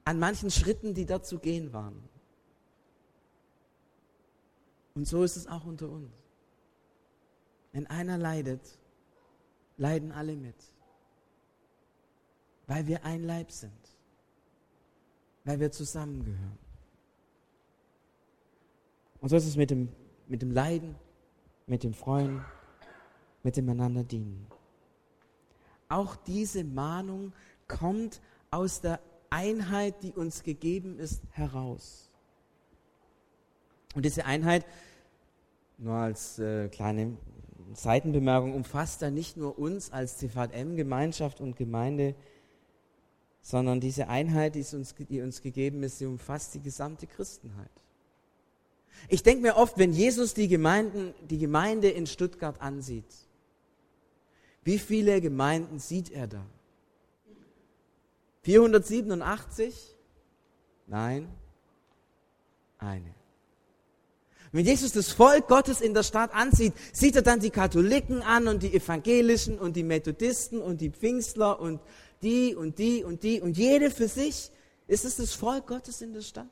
an 0.03 0.19
manchen 0.19 0.49
Schritten, 0.49 0.93
die 0.93 1.05
da 1.05 1.21
zu 1.21 1.39
gehen 1.39 1.73
waren. 1.73 2.01
Und 4.95 5.07
so 5.07 5.23
ist 5.23 5.37
es 5.37 5.47
auch 5.47 5.65
unter 5.65 5.89
uns. 5.89 6.11
Wenn 7.71 7.87
einer 7.87 8.17
leidet, 8.17 8.61
leiden 9.77 10.11
alle 10.11 10.35
mit. 10.35 10.55
Weil 12.67 12.87
wir 12.87 13.05
ein 13.05 13.23
Leib 13.23 13.51
sind. 13.51 13.71
Weil 15.45 15.59
wir 15.59 15.71
zusammengehören. 15.71 16.57
Und 19.21 19.29
so 19.29 19.35
ist 19.35 19.45
es 19.45 19.55
mit 19.55 19.69
dem, 19.69 19.89
mit 20.27 20.41
dem 20.41 20.51
Leiden, 20.51 20.95
mit 21.67 21.83
dem 21.83 21.93
Freuen, 21.93 22.43
mit 23.43 23.57
dem 23.57 23.69
einander 23.69 24.03
dienen. 24.03 24.47
Auch 25.89 26.15
diese 26.15 26.63
Mahnung 26.63 27.33
kommt 27.67 28.21
aus 28.49 28.81
der 28.81 28.99
Einheit, 29.29 30.03
die 30.03 30.13
uns 30.13 30.43
gegeben 30.43 30.99
ist, 30.99 31.21
heraus. 31.31 32.09
Und 33.95 34.05
diese 34.05 34.25
Einheit, 34.25 34.65
nur 35.77 35.95
als 35.95 36.39
äh, 36.39 36.69
kleine 36.69 37.17
Seitenbemerkung, 37.73 38.53
umfasst 38.53 39.01
dann 39.01 39.13
nicht 39.13 39.37
nur 39.37 39.57
uns 39.57 39.91
als 39.91 40.17
CVM, 40.17 40.75
Gemeinschaft 40.75 41.41
und 41.41 41.55
Gemeinde, 41.55 42.15
sondern 43.41 43.79
diese 43.79 44.07
Einheit, 44.07 44.55
die 44.55 44.65
uns, 44.75 44.95
die 44.95 45.21
uns 45.21 45.41
gegeben 45.41 45.83
ist, 45.83 45.97
sie 45.97 46.05
umfasst 46.05 46.53
die 46.53 46.61
gesamte 46.61 47.07
Christenheit. 47.07 47.71
Ich 49.09 49.23
denke 49.23 49.41
mir 49.41 49.55
oft, 49.55 49.77
wenn 49.77 49.93
Jesus 49.93 50.33
die, 50.33 50.47
Gemeinden, 50.47 51.13
die 51.27 51.39
Gemeinde 51.39 51.89
in 51.89 52.05
Stuttgart 52.05 52.61
ansieht, 52.61 53.05
wie 54.63 54.79
viele 54.79 55.21
Gemeinden 55.21 55.79
sieht 55.79 56.11
er 56.11 56.27
da? 56.27 56.45
487? 58.43 59.95
Nein, 60.87 61.27
eine. 62.77 63.13
Wenn 64.51 64.65
Jesus 64.65 64.91
das 64.91 65.11
Volk 65.11 65.47
Gottes 65.47 65.79
in 65.79 65.93
der 65.93 66.03
Stadt 66.03 66.33
ansieht, 66.33 66.73
sieht 66.91 67.15
er 67.15 67.21
dann 67.21 67.39
die 67.39 67.51
Katholiken 67.51 68.21
an 68.21 68.47
und 68.47 68.63
die 68.63 68.73
Evangelischen 68.73 69.57
und 69.57 69.75
die 69.75 69.83
Methodisten 69.83 70.61
und 70.61 70.81
die 70.81 70.89
Pfingstler 70.89 71.59
und 71.59 71.79
die 72.21 72.55
und 72.55 72.77
die 72.77 73.03
und 73.03 73.23
die 73.23 73.39
und 73.39 73.57
jede 73.57 73.89
für 73.89 74.09
sich. 74.09 74.51
Ist 74.87 75.05
es 75.05 75.15
das 75.15 75.33
Volk 75.33 75.67
Gottes 75.67 76.01
in 76.01 76.13
der 76.13 76.21
Stadt? 76.21 76.49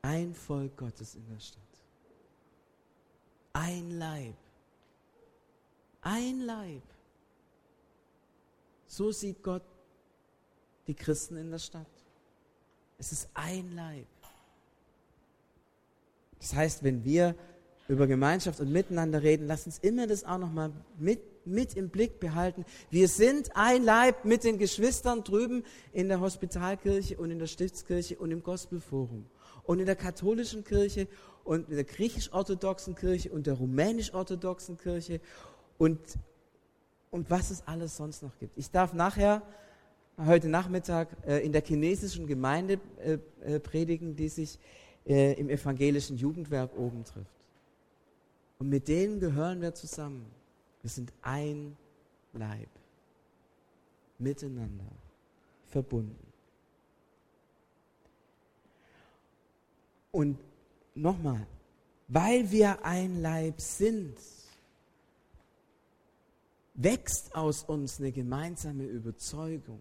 Ein 0.00 0.34
Volk 0.34 0.76
Gottes 0.78 1.14
in 1.14 1.28
der 1.28 1.40
Stadt. 1.40 1.60
Ein 3.60 3.90
Leib. 3.90 4.34
Ein 6.00 6.40
Leib. 6.40 6.82
So 8.86 9.12
sieht 9.12 9.42
Gott 9.42 9.62
die 10.86 10.94
Christen 10.94 11.36
in 11.36 11.50
der 11.50 11.58
Stadt. 11.58 11.86
Es 12.96 13.12
ist 13.12 13.28
ein 13.34 13.74
Leib. 13.74 14.06
Das 16.38 16.54
heißt, 16.54 16.82
wenn 16.84 17.04
wir 17.04 17.34
über 17.86 18.06
Gemeinschaft 18.06 18.60
und 18.60 18.72
Miteinander 18.72 19.22
reden, 19.22 19.46
lasst 19.46 19.66
uns 19.66 19.78
immer 19.80 20.06
das 20.06 20.24
auch 20.24 20.38
nochmal 20.38 20.72
mit, 20.98 21.20
mit 21.44 21.76
im 21.76 21.90
Blick 21.90 22.18
behalten. 22.18 22.64
Wir 22.88 23.08
sind 23.08 23.54
ein 23.54 23.84
Leib 23.84 24.24
mit 24.24 24.42
den 24.44 24.56
Geschwistern 24.56 25.22
drüben 25.22 25.64
in 25.92 26.08
der 26.08 26.20
Hospitalkirche 26.20 27.18
und 27.18 27.30
in 27.30 27.38
der 27.38 27.46
Stiftskirche 27.46 28.16
und 28.16 28.30
im 28.30 28.42
Gospelforum 28.42 29.26
und 29.64 29.80
in 29.80 29.86
der 29.86 29.96
katholischen 29.96 30.64
Kirche 30.64 31.08
und 31.44 31.68
in 31.68 31.76
der 31.76 31.84
griechisch-orthodoxen 31.84 32.94
Kirche 32.94 33.30
und 33.30 33.46
der 33.46 33.54
rumänisch-orthodoxen 33.54 34.78
Kirche 34.78 35.20
und, 35.78 35.98
und 37.10 37.30
was 37.30 37.50
es 37.50 37.66
alles 37.66 37.96
sonst 37.96 38.22
noch 38.22 38.38
gibt. 38.38 38.56
Ich 38.56 38.70
darf 38.70 38.92
nachher, 38.92 39.42
heute 40.26 40.48
Nachmittag, 40.48 41.08
äh, 41.26 41.38
in 41.44 41.52
der 41.52 41.62
chinesischen 41.62 42.26
Gemeinde 42.26 42.78
äh, 42.98 43.18
äh, 43.42 43.60
predigen, 43.60 44.16
die 44.16 44.28
sich 44.28 44.58
im 45.02 45.48
evangelischen 45.48 46.18
Jugendwerk 46.18 46.76
oben 46.76 47.04
trifft. 47.04 47.34
Und 48.58 48.68
mit 48.68 48.86
denen 48.86 49.18
gehören 49.18 49.62
wir 49.62 49.74
zusammen. 49.74 50.26
Wir 50.82 50.90
sind 50.90 51.10
ein 51.22 51.74
Leib. 52.34 52.68
Miteinander. 54.18 54.84
Verbunden. 55.70 56.29
Und 60.12 60.38
nochmal, 60.94 61.46
weil 62.08 62.50
wir 62.50 62.84
ein 62.84 63.20
Leib 63.20 63.60
sind, 63.60 64.16
wächst 66.74 67.34
aus 67.34 67.62
uns 67.64 68.00
eine 68.00 68.12
gemeinsame 68.12 68.84
Überzeugung. 68.84 69.80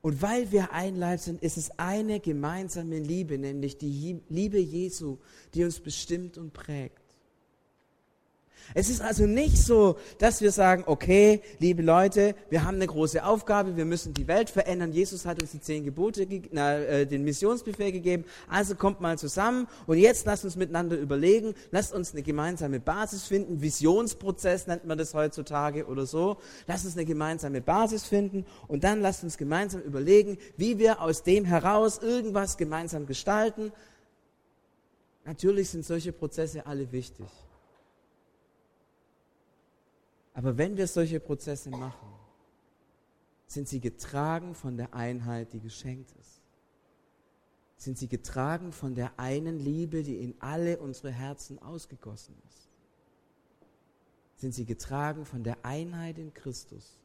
Und 0.00 0.22
weil 0.22 0.50
wir 0.52 0.72
ein 0.72 0.96
Leib 0.96 1.20
sind, 1.20 1.42
ist 1.42 1.56
es 1.56 1.78
eine 1.78 2.20
gemeinsame 2.20 2.98
Liebe, 2.98 3.36
nämlich 3.36 3.76
die 3.76 4.20
Liebe 4.28 4.58
Jesu, 4.58 5.18
die 5.54 5.64
uns 5.64 5.80
bestimmt 5.80 6.38
und 6.38 6.52
prägt. 6.52 7.07
Es 8.74 8.90
ist 8.90 9.00
also 9.00 9.26
nicht 9.26 9.56
so, 9.56 9.96
dass 10.18 10.40
wir 10.40 10.52
sagen, 10.52 10.84
okay, 10.86 11.40
liebe 11.58 11.82
Leute, 11.82 12.34
wir 12.50 12.64
haben 12.64 12.76
eine 12.76 12.86
große 12.86 13.24
Aufgabe, 13.24 13.76
wir 13.76 13.86
müssen 13.86 14.12
die 14.12 14.28
Welt 14.28 14.50
verändern. 14.50 14.92
Jesus 14.92 15.24
hat 15.24 15.40
uns 15.40 15.52
die 15.52 15.60
zehn 15.60 15.84
Gebote, 15.84 16.26
na, 16.50 16.78
äh, 16.78 17.06
den 17.06 17.24
Missionsbefehl 17.24 17.92
gegeben. 17.92 18.24
Also 18.46 18.74
kommt 18.74 19.00
mal 19.00 19.16
zusammen 19.18 19.68
und 19.86 19.98
jetzt 19.98 20.26
lasst 20.26 20.44
uns 20.44 20.56
miteinander 20.56 20.96
überlegen, 20.96 21.54
lasst 21.70 21.94
uns 21.94 22.12
eine 22.12 22.22
gemeinsame 22.22 22.78
Basis 22.78 23.24
finden. 23.24 23.62
Visionsprozess 23.62 24.66
nennt 24.66 24.86
man 24.86 24.98
das 24.98 25.14
heutzutage 25.14 25.86
oder 25.86 26.04
so. 26.04 26.36
Lasst 26.66 26.84
uns 26.84 26.96
eine 26.96 27.06
gemeinsame 27.06 27.62
Basis 27.62 28.04
finden 28.04 28.44
und 28.66 28.84
dann 28.84 29.00
lasst 29.00 29.24
uns 29.24 29.38
gemeinsam 29.38 29.80
überlegen, 29.80 30.36
wie 30.56 30.78
wir 30.78 31.00
aus 31.00 31.22
dem 31.22 31.46
heraus 31.46 31.98
irgendwas 32.02 32.58
gemeinsam 32.58 33.06
gestalten. 33.06 33.72
Natürlich 35.24 35.70
sind 35.70 35.84
solche 35.84 36.12
Prozesse 36.12 36.66
alle 36.66 36.90
wichtig. 36.92 37.26
Aber 40.38 40.56
wenn 40.56 40.76
wir 40.76 40.86
solche 40.86 41.18
Prozesse 41.18 41.68
machen, 41.68 42.08
sind 43.48 43.66
sie 43.66 43.80
getragen 43.80 44.54
von 44.54 44.76
der 44.76 44.94
Einheit, 44.94 45.52
die 45.52 45.58
geschenkt 45.58 46.12
ist. 46.12 46.40
sind 47.76 47.98
sie 47.98 48.06
getragen 48.06 48.70
von 48.70 48.94
der 48.94 49.18
einen 49.18 49.58
Liebe, 49.58 50.04
die 50.04 50.22
in 50.22 50.40
alle 50.40 50.78
unsere 50.78 51.10
Herzen 51.10 51.60
ausgegossen 51.60 52.36
ist. 52.48 52.68
Sind 54.36 54.54
sie 54.54 54.64
getragen 54.64 55.24
von 55.24 55.42
der 55.42 55.64
Einheit 55.64 56.18
in 56.18 56.32
Christus, 56.32 57.00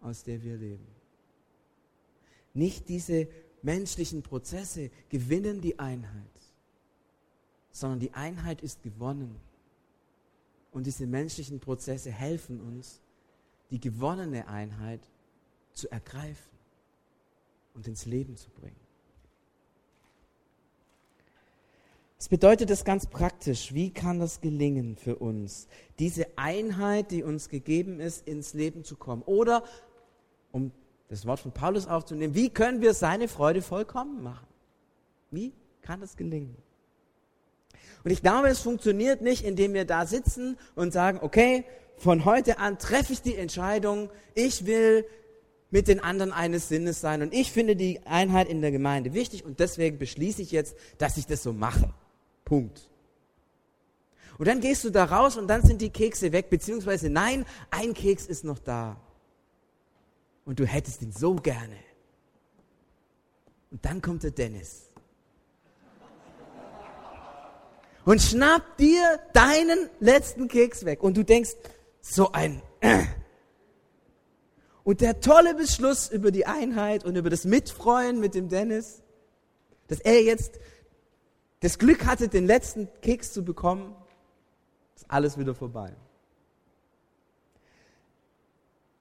aus 0.00 0.24
der 0.24 0.42
wir 0.42 0.56
leben. 0.56 0.88
Nicht 2.54 2.88
diese 2.88 3.28
menschlichen 3.62 4.24
Prozesse 4.24 4.90
gewinnen 5.10 5.60
die 5.60 5.78
Einheit, 5.78 6.40
sondern 7.70 8.00
die 8.00 8.14
Einheit 8.14 8.62
ist 8.62 8.82
gewonnen. 8.82 9.40
Und 10.76 10.86
diese 10.86 11.06
menschlichen 11.06 11.58
Prozesse 11.58 12.10
helfen 12.10 12.60
uns, 12.60 13.00
die 13.70 13.80
gewonnene 13.80 14.46
Einheit 14.46 15.00
zu 15.72 15.90
ergreifen 15.90 16.52
und 17.72 17.88
ins 17.88 18.04
Leben 18.04 18.36
zu 18.36 18.50
bringen. 18.50 18.76
Was 22.18 22.28
bedeutet 22.28 22.68
das 22.68 22.84
ganz 22.84 23.06
praktisch? 23.06 23.72
Wie 23.72 23.90
kann 23.90 24.20
das 24.20 24.42
gelingen 24.42 24.96
für 24.96 25.16
uns, 25.16 25.66
diese 25.98 26.26
Einheit, 26.36 27.10
die 27.10 27.22
uns 27.22 27.48
gegeben 27.48 27.98
ist, 27.98 28.28
ins 28.28 28.52
Leben 28.52 28.84
zu 28.84 28.96
kommen? 28.96 29.22
Oder, 29.22 29.64
um 30.52 30.72
das 31.08 31.24
Wort 31.24 31.40
von 31.40 31.52
Paulus 31.52 31.86
aufzunehmen, 31.86 32.34
wie 32.34 32.50
können 32.50 32.82
wir 32.82 32.92
seine 32.92 33.28
Freude 33.28 33.62
vollkommen 33.62 34.22
machen? 34.22 34.46
Wie 35.30 35.54
kann 35.80 36.02
das 36.02 36.18
gelingen? 36.18 36.65
Und 38.04 38.10
ich 38.10 38.22
glaube, 38.22 38.48
es 38.48 38.60
funktioniert 38.60 39.20
nicht, 39.20 39.44
indem 39.44 39.74
wir 39.74 39.84
da 39.84 40.06
sitzen 40.06 40.58
und 40.74 40.92
sagen, 40.92 41.18
okay, 41.22 41.64
von 41.96 42.24
heute 42.24 42.58
an 42.58 42.78
treffe 42.78 43.12
ich 43.12 43.22
die 43.22 43.36
Entscheidung, 43.36 44.10
ich 44.34 44.66
will 44.66 45.06
mit 45.70 45.88
den 45.88 46.00
anderen 46.00 46.32
eines 46.32 46.68
Sinnes 46.68 47.00
sein 47.00 47.22
und 47.22 47.34
ich 47.34 47.50
finde 47.50 47.74
die 47.74 48.00
Einheit 48.06 48.48
in 48.48 48.60
der 48.60 48.70
Gemeinde 48.70 49.14
wichtig 49.14 49.44
und 49.44 49.60
deswegen 49.60 49.98
beschließe 49.98 50.42
ich 50.42 50.50
jetzt, 50.52 50.76
dass 50.98 51.16
ich 51.16 51.26
das 51.26 51.42
so 51.42 51.52
mache. 51.52 51.92
Punkt. 52.44 52.88
Und 54.38 54.46
dann 54.46 54.60
gehst 54.60 54.84
du 54.84 54.90
da 54.90 55.04
raus 55.04 55.36
und 55.36 55.48
dann 55.48 55.62
sind 55.62 55.80
die 55.80 55.90
Kekse 55.90 56.32
weg, 56.32 56.50
beziehungsweise 56.50 57.10
nein, 57.10 57.44
ein 57.70 57.94
Keks 57.94 58.26
ist 58.26 58.44
noch 58.44 58.58
da. 58.58 59.00
Und 60.44 60.60
du 60.60 60.66
hättest 60.66 61.02
ihn 61.02 61.12
so 61.12 61.34
gerne. 61.34 61.76
Und 63.70 63.84
dann 63.84 64.00
kommt 64.00 64.22
der 64.22 64.30
Dennis. 64.30 64.85
Und 68.06 68.22
schnappt 68.22 68.78
dir 68.78 69.18
deinen 69.32 69.90
letzten 69.98 70.46
Keks 70.46 70.84
weg. 70.84 71.02
Und 71.02 71.16
du 71.16 71.24
denkst, 71.24 71.50
so 72.00 72.30
ein. 72.30 72.62
Und 74.84 75.00
der 75.00 75.20
tolle 75.20 75.56
Beschluss 75.56 76.08
über 76.08 76.30
die 76.30 76.46
Einheit 76.46 77.04
und 77.04 77.16
über 77.16 77.30
das 77.30 77.44
Mitfreuen 77.44 78.20
mit 78.20 78.36
dem 78.36 78.48
Dennis, 78.48 79.02
dass 79.88 79.98
er 79.98 80.22
jetzt 80.22 80.60
das 81.60 81.80
Glück 81.80 82.06
hatte, 82.06 82.28
den 82.28 82.46
letzten 82.46 82.88
Keks 83.02 83.32
zu 83.32 83.44
bekommen, 83.44 83.96
ist 84.94 85.06
alles 85.08 85.36
wieder 85.36 85.56
vorbei. 85.56 85.92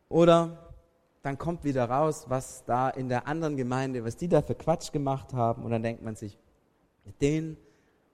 Oder 0.09 0.73
dann 1.21 1.37
kommt 1.37 1.63
wieder 1.63 1.85
raus, 1.85 2.25
was 2.27 2.65
da 2.65 2.89
in 2.89 3.07
der 3.07 3.27
anderen 3.27 3.55
Gemeinde, 3.55 4.03
was 4.03 4.17
die 4.17 4.27
da 4.27 4.41
für 4.41 4.55
Quatsch 4.55 4.91
gemacht 4.91 5.33
haben. 5.33 5.63
Und 5.63 5.69
dann 5.69 5.83
denkt 5.83 6.01
man 6.01 6.15
sich, 6.15 6.39
mit 7.03 7.21
denen 7.21 7.57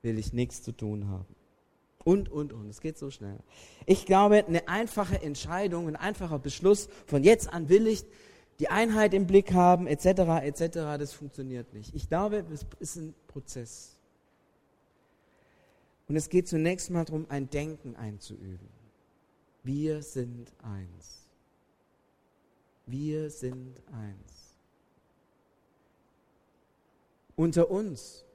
will 0.01 0.17
ich 0.17 0.33
nichts 0.33 0.61
zu 0.61 0.71
tun 0.71 1.07
haben. 1.07 1.35
Und, 2.03 2.29
und, 2.29 2.53
und. 2.53 2.69
Es 2.69 2.81
geht 2.81 2.97
so 2.97 3.11
schnell. 3.11 3.39
Ich 3.85 4.05
glaube, 4.05 4.45
eine 4.45 4.67
einfache 4.67 5.21
Entscheidung, 5.21 5.87
ein 5.87 5.95
einfacher 5.95 6.39
Beschluss, 6.39 6.89
von 7.05 7.23
jetzt 7.23 7.51
an 7.53 7.69
will 7.69 7.87
ich 7.87 8.05
die 8.59 8.69
Einheit 8.69 9.13
im 9.13 9.27
Blick 9.27 9.53
haben, 9.53 9.87
etc., 9.87 10.05
etc., 10.43 10.69
das 10.99 11.13
funktioniert 11.13 11.73
nicht. 11.73 11.95
Ich 11.95 12.07
glaube, 12.07 12.45
es 12.51 12.65
ist 12.79 12.95
ein 12.95 13.13
Prozess. 13.27 13.97
Und 16.07 16.15
es 16.15 16.29
geht 16.29 16.47
zunächst 16.47 16.89
mal 16.89 17.05
darum, 17.05 17.25
ein 17.29 17.49
Denken 17.49 17.95
einzuüben. 17.95 18.67
Wir 19.63 20.01
sind 20.01 20.51
eins. 20.61 21.29
Wir 22.85 23.29
sind 23.29 23.79
eins. 23.91 24.57
Unter 27.35 27.71
uns 27.71 28.25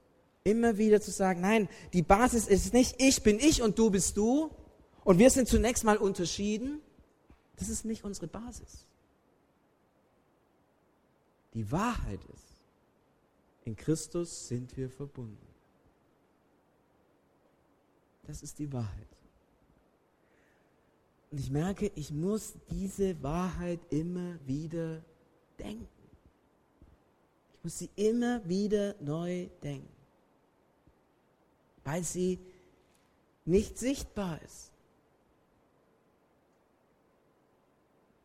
immer 0.47 0.77
wieder 0.77 1.01
zu 1.01 1.11
sagen, 1.11 1.41
nein, 1.41 1.69
die 1.93 2.01
Basis 2.01 2.47
ist 2.47 2.73
nicht 2.73 2.95
ich 2.99 3.21
bin 3.23 3.39
ich 3.39 3.61
und 3.61 3.77
du 3.77 3.89
bist 3.89 4.17
du 4.17 4.49
und 5.03 5.19
wir 5.19 5.29
sind 5.29 5.47
zunächst 5.47 5.83
mal 5.83 5.97
unterschieden. 5.97 6.81
Das 7.57 7.69
ist 7.69 7.85
nicht 7.85 8.03
unsere 8.03 8.27
Basis. 8.27 8.85
Die 11.53 11.71
Wahrheit 11.71 12.19
ist, 12.33 12.63
in 13.65 13.75
Christus 13.75 14.47
sind 14.47 14.75
wir 14.77 14.89
verbunden. 14.89 15.47
Das 18.27 18.43
ist 18.43 18.59
die 18.59 18.71
Wahrheit. 18.71 19.07
Und 21.31 21.39
ich 21.39 21.49
merke, 21.49 21.91
ich 21.95 22.11
muss 22.11 22.53
diese 22.69 23.21
Wahrheit 23.23 23.79
immer 23.89 24.37
wieder 24.45 25.03
denken. 25.57 25.87
Ich 27.53 27.63
muss 27.63 27.79
sie 27.79 27.89
immer 27.95 28.47
wieder 28.47 28.95
neu 29.01 29.47
denken, 29.63 29.96
weil 31.87 32.03
sie 32.03 32.37
nicht 33.45 33.77
sichtbar 33.77 34.41
ist. 34.41 34.73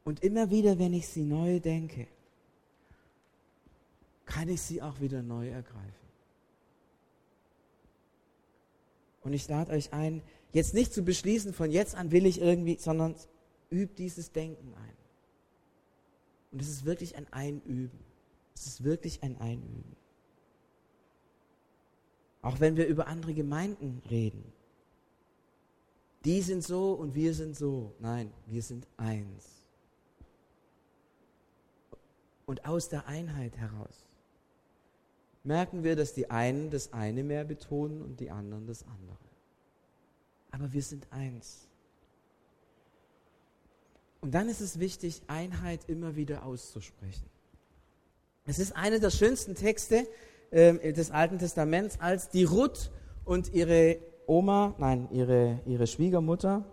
Und 0.03 0.25
immer 0.25 0.51
wieder, 0.51 0.81
wenn 0.81 0.93
ich 0.93 1.07
sie 1.07 1.23
neu 1.23 1.61
denke, 1.61 2.09
kann 4.27 4.49
ich 4.49 4.61
sie 4.63 4.83
auch 4.83 4.99
wieder 4.99 5.23
neu 5.23 5.49
ergreifen. 5.49 6.09
Und 9.23 9.33
ich 9.33 9.47
lade 9.47 9.71
euch 9.71 9.93
ein, 9.93 10.23
jetzt 10.53 10.75
nicht 10.75 10.93
zu 10.93 11.05
beschließen, 11.05 11.55
von 11.55 11.71
jetzt 11.71 11.95
an 11.95 12.11
will 12.11 12.27
ich 12.27 12.41
irgendwie, 12.41 12.79
sondern 12.79 13.15
übt 13.71 13.95
dieses 13.97 14.33
Denken 14.33 14.75
ein. 14.75 14.97
Und 16.51 16.63
es 16.63 16.69
ist 16.69 16.85
wirklich 16.85 17.15
ein 17.15 17.33
Einüben. 17.33 18.01
Es 18.57 18.67
ist 18.67 18.83
wirklich 18.83 19.23
ein 19.23 19.41
Einüben. 19.41 20.02
Auch 22.43 22.59
wenn 22.59 22.77
wir 22.77 22.87
über 22.87 23.07
andere 23.07 23.35
Gemeinden 23.35 24.03
reden. 24.11 24.53
Die 26.25 26.43
sind 26.43 26.63
so 26.63 26.93
und 26.93 27.15
wir 27.15 27.35
sind 27.35 27.57
so. 27.57 27.95
Nein, 27.99 28.33
wir 28.47 28.63
sind 28.63 28.87
eins. 28.97 29.49
Und 32.47 32.67
aus 32.67 32.89
der 32.89 33.07
Einheit 33.07 33.57
heraus 33.57 34.05
merken 35.45 35.85
wir, 35.85 35.97
dass 35.97 36.13
die 36.13 36.31
einen 36.31 36.71
das 36.71 36.93
eine 36.93 37.23
mehr 37.25 37.45
betonen 37.45 38.03
und 38.03 38.21
die 38.21 38.31
anderen 38.31 38.67
das 38.67 38.83
andere. 38.83 39.19
Aber 40.51 40.73
wir 40.73 40.83
sind 40.83 41.07
eins. 41.11 41.69
Und 44.21 44.33
dann 44.33 44.49
ist 44.49 44.61
es 44.61 44.79
wichtig, 44.79 45.23
Einheit 45.27 45.89
immer 45.89 46.15
wieder 46.15 46.45
auszusprechen. 46.45 47.29
Es 48.45 48.59
ist 48.59 48.77
einer 48.77 48.99
der 48.99 49.11
schönsten 49.11 49.55
Texte 49.55 50.07
äh, 50.53 50.93
des 50.93 51.11
Alten 51.11 51.39
Testaments, 51.39 51.99
als 52.01 52.29
die 52.29 52.45
Ruth 52.45 52.93
und 53.25 53.53
ihre 53.53 53.99
Oma, 54.27 54.75
nein, 54.79 55.09
ihre, 55.11 55.61
ihre 55.67 55.87
Schwiegermutter, 55.87 56.65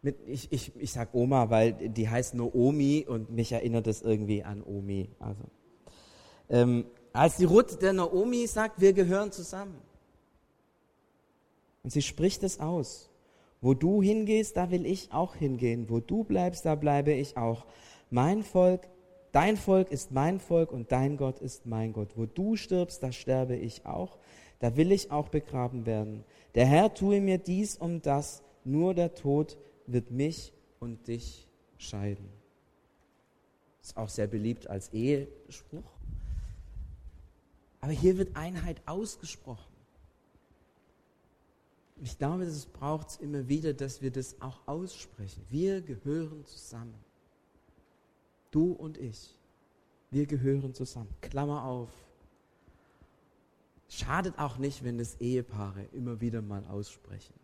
mit, 0.00 0.16
ich, 0.28 0.52
ich, 0.52 0.72
ich 0.76 0.92
sage 0.92 1.10
Oma, 1.12 1.50
weil 1.50 1.72
die 1.72 2.08
heißt 2.08 2.34
nur 2.34 2.54
Omi 2.54 3.04
und 3.08 3.30
mich 3.30 3.50
erinnert 3.50 3.88
das 3.88 4.02
irgendwie 4.02 4.44
an 4.44 4.62
Omi. 4.62 5.08
Also 5.18 5.42
ähm, 6.48 6.84
als 7.12 7.36
die 7.36 7.44
Ruth 7.44 7.82
der 7.82 7.92
Naomi 7.92 8.46
sagt, 8.46 8.80
wir 8.80 8.92
gehören 8.92 9.32
zusammen. 9.32 9.76
Und 11.82 11.90
sie 11.90 12.02
spricht 12.02 12.42
es 12.42 12.60
aus. 12.60 13.10
Wo 13.60 13.74
du 13.74 14.02
hingehst, 14.02 14.56
da 14.56 14.70
will 14.70 14.86
ich 14.86 15.12
auch 15.12 15.34
hingehen. 15.34 15.88
Wo 15.88 16.00
du 16.00 16.22
bleibst, 16.22 16.64
da 16.64 16.74
bleibe 16.74 17.12
ich 17.12 17.36
auch. 17.36 17.66
Mein 18.10 18.42
Volk, 18.42 18.88
dein 19.32 19.56
Volk 19.56 19.90
ist 19.90 20.12
mein 20.12 20.40
Volk 20.40 20.72
und 20.72 20.92
dein 20.92 21.16
Gott 21.16 21.40
ist 21.40 21.66
mein 21.66 21.92
Gott. 21.92 22.16
Wo 22.16 22.26
du 22.26 22.56
stirbst, 22.56 23.02
da 23.02 23.12
sterbe 23.12 23.56
ich 23.56 23.86
auch. 23.86 24.18
Da 24.60 24.76
will 24.76 24.92
ich 24.92 25.10
auch 25.10 25.28
begraben 25.28 25.86
werden. 25.86 26.24
Der 26.54 26.66
Herr 26.66 26.92
tue 26.92 27.20
mir 27.20 27.38
dies 27.38 27.76
und 27.76 28.06
das. 28.06 28.42
Nur 28.64 28.94
der 28.94 29.14
Tod 29.14 29.56
wird 29.86 30.10
mich 30.10 30.52
und 30.80 31.06
dich 31.08 31.46
scheiden. 31.78 32.28
Ist 33.82 33.96
auch 33.96 34.08
sehr 34.08 34.26
beliebt 34.26 34.68
als 34.68 34.92
Ehespruch. 34.92 35.90
Aber 37.80 37.92
hier 37.92 38.18
wird 38.18 38.36
Einheit 38.36 38.82
ausgesprochen. 38.86 39.72
Ich 42.02 42.18
glaube, 42.18 42.44
es 42.44 42.66
braucht 42.66 43.20
immer 43.20 43.48
wieder, 43.48 43.72
dass 43.72 44.02
wir 44.02 44.10
das 44.10 44.40
auch 44.40 44.60
aussprechen. 44.66 45.44
Wir 45.48 45.80
gehören 45.80 46.44
zusammen. 46.44 46.94
Du 48.50 48.72
und 48.72 48.98
ich. 48.98 49.34
Wir 50.10 50.26
gehören 50.26 50.74
zusammen. 50.74 51.14
Klammer 51.20 51.64
auf. 51.64 51.90
Schadet 53.88 54.38
auch 54.38 54.58
nicht, 54.58 54.84
wenn 54.84 54.98
das 54.98 55.20
Ehepaare 55.20 55.84
immer 55.92 56.20
wieder 56.20 56.42
mal 56.42 56.64
aussprechen. 56.66 57.34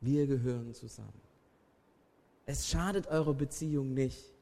Wir 0.00 0.26
gehören 0.26 0.74
zusammen. 0.74 1.20
Es 2.46 2.68
schadet 2.68 3.06
eurer 3.06 3.34
Beziehung 3.34 3.94
nicht, 3.94 4.32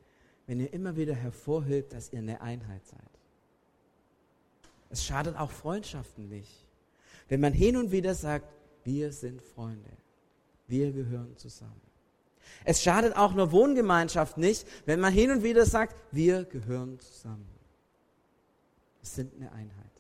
wenn 0.47 0.61
ihr 0.61 0.73
immer 0.73 0.97
wieder 0.97 1.15
hervorhebt, 1.15 1.93
dass 1.93 2.13
ihr 2.13 2.21
eine 2.21 2.41
Einheit 2.41 2.87
seid. 2.87 3.01
Es 4.89 5.05
schadet 5.05 5.37
auch 5.37 5.51
Freundschaften 5.51 6.29
nicht. 6.29 6.67
Wenn 7.29 7.41
man 7.41 7.53
hin 7.53 7.77
und 7.77 7.93
wieder 7.93 8.15
sagt, 8.15 8.53
wir 8.85 9.13
sind 9.13 9.43
Freunde, 9.43 9.91
wir 10.67 10.91
gehören 10.93 11.37
zusammen. 11.37 11.90
Es 12.65 12.83
schadet 12.83 13.17
auch 13.17 13.33
einer 13.33 13.53
Wohngemeinschaft 13.53 14.39
nicht, 14.39 14.67
wenn 14.87 15.01
man 15.01 15.13
hin 15.13 15.31
und 15.31 15.43
wieder 15.43 15.67
sagt, 15.67 15.97
wir 16.13 16.45
gehören 16.45 16.99
zusammen. 17.01 17.49
Wir 19.01 19.09
sind 19.09 19.35
eine 19.35 19.51
Einheit. 19.53 19.91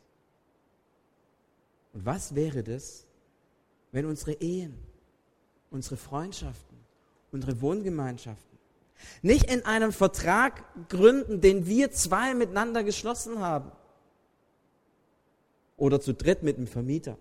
Und 1.92 2.06
was 2.06 2.34
wäre 2.34 2.62
das, 2.62 3.06
wenn 3.92 4.06
unsere 4.06 4.32
Ehen, 4.34 4.74
unsere 5.70 5.96
Freundschaften, 5.96 6.78
unsere 7.32 7.60
Wohngemeinschaften 7.60 8.50
nicht 9.22 9.50
in 9.50 9.64
einem 9.64 9.92
Vertrag 9.92 10.64
gründen, 10.88 11.40
den 11.40 11.66
wir 11.66 11.90
zwei 11.90 12.34
miteinander 12.34 12.84
geschlossen 12.84 13.40
haben 13.40 13.72
oder 15.76 16.00
zu 16.00 16.12
dritt 16.12 16.42
mit 16.42 16.58
dem 16.58 16.66
Vermieter, 16.66 17.16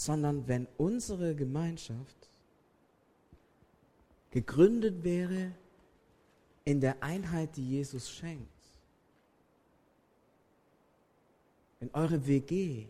sondern 0.00 0.48
wenn 0.48 0.66
unsere 0.78 1.34
Gemeinschaft 1.34 2.30
gegründet 4.30 5.04
wäre 5.04 5.52
in 6.64 6.80
der 6.80 7.02
Einheit, 7.02 7.54
die 7.54 7.68
Jesus 7.68 8.10
schenkt. 8.10 8.48
Wenn 11.80 11.90
eure 11.92 12.26
WG, 12.26 12.86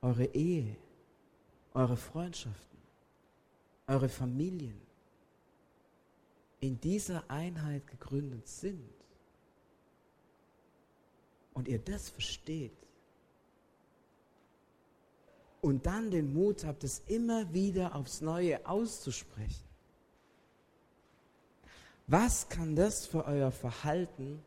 eure 0.00 0.24
Ehe, 0.34 0.76
eure 1.72 1.96
Freundschaften, 1.96 2.78
eure 3.86 4.08
Familien 4.08 4.80
in 6.58 6.80
dieser 6.80 7.30
Einheit 7.30 7.86
gegründet 7.86 8.48
sind 8.48 8.92
und 11.54 11.68
ihr 11.68 11.78
das 11.78 12.08
versteht 12.08 12.81
und 15.62 15.86
dann 15.86 16.10
den 16.10 16.34
Mut 16.34 16.64
habt, 16.66 16.84
es 16.84 17.02
immer 17.06 17.54
wieder 17.54 17.94
aufs 17.94 18.20
Neue 18.20 18.66
auszusprechen, 18.66 19.64
was 22.08 22.48
kann 22.48 22.76
das 22.76 23.06
für 23.06 23.24
euer 23.24 23.50
Verhalten 23.50 24.42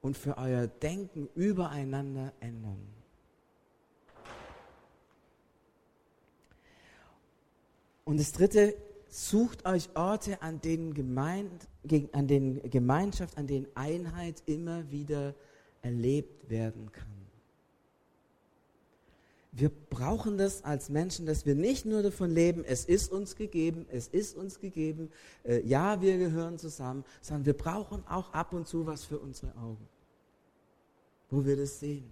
und 0.00 0.16
für 0.16 0.36
euer 0.36 0.66
Denken 0.66 1.28
übereinander 1.36 2.32
ändern? 2.40 2.80
Und 8.04 8.18
das 8.18 8.32
dritte, 8.32 8.74
sucht 9.08 9.66
euch 9.66 9.90
Orte, 9.94 10.42
an 10.42 10.60
denen, 10.60 10.94
Gemeinde, 10.94 11.66
an 12.12 12.26
denen 12.26 12.68
Gemeinschaft, 12.70 13.36
an 13.38 13.46
denen 13.46 13.66
Einheit 13.74 14.42
immer 14.46 14.90
wieder 14.90 15.34
erlebt 15.82 16.48
werden 16.50 16.90
kann. 16.90 17.23
Wir 19.56 19.68
brauchen 19.68 20.36
das 20.36 20.64
als 20.64 20.88
Menschen, 20.88 21.26
dass 21.26 21.46
wir 21.46 21.54
nicht 21.54 21.86
nur 21.86 22.02
davon 22.02 22.28
leben, 22.28 22.64
es 22.64 22.84
ist 22.84 23.12
uns 23.12 23.36
gegeben, 23.36 23.86
es 23.88 24.08
ist 24.08 24.36
uns 24.36 24.58
gegeben, 24.58 25.12
äh, 25.44 25.60
ja, 25.60 26.00
wir 26.02 26.18
gehören 26.18 26.58
zusammen, 26.58 27.04
sondern 27.20 27.46
wir 27.46 27.52
brauchen 27.52 28.04
auch 28.08 28.32
ab 28.32 28.52
und 28.52 28.66
zu 28.66 28.84
was 28.84 29.04
für 29.04 29.20
unsere 29.20 29.54
Augen, 29.56 29.88
wo 31.30 31.44
wir 31.44 31.56
das 31.56 31.78
sehen. 31.78 32.10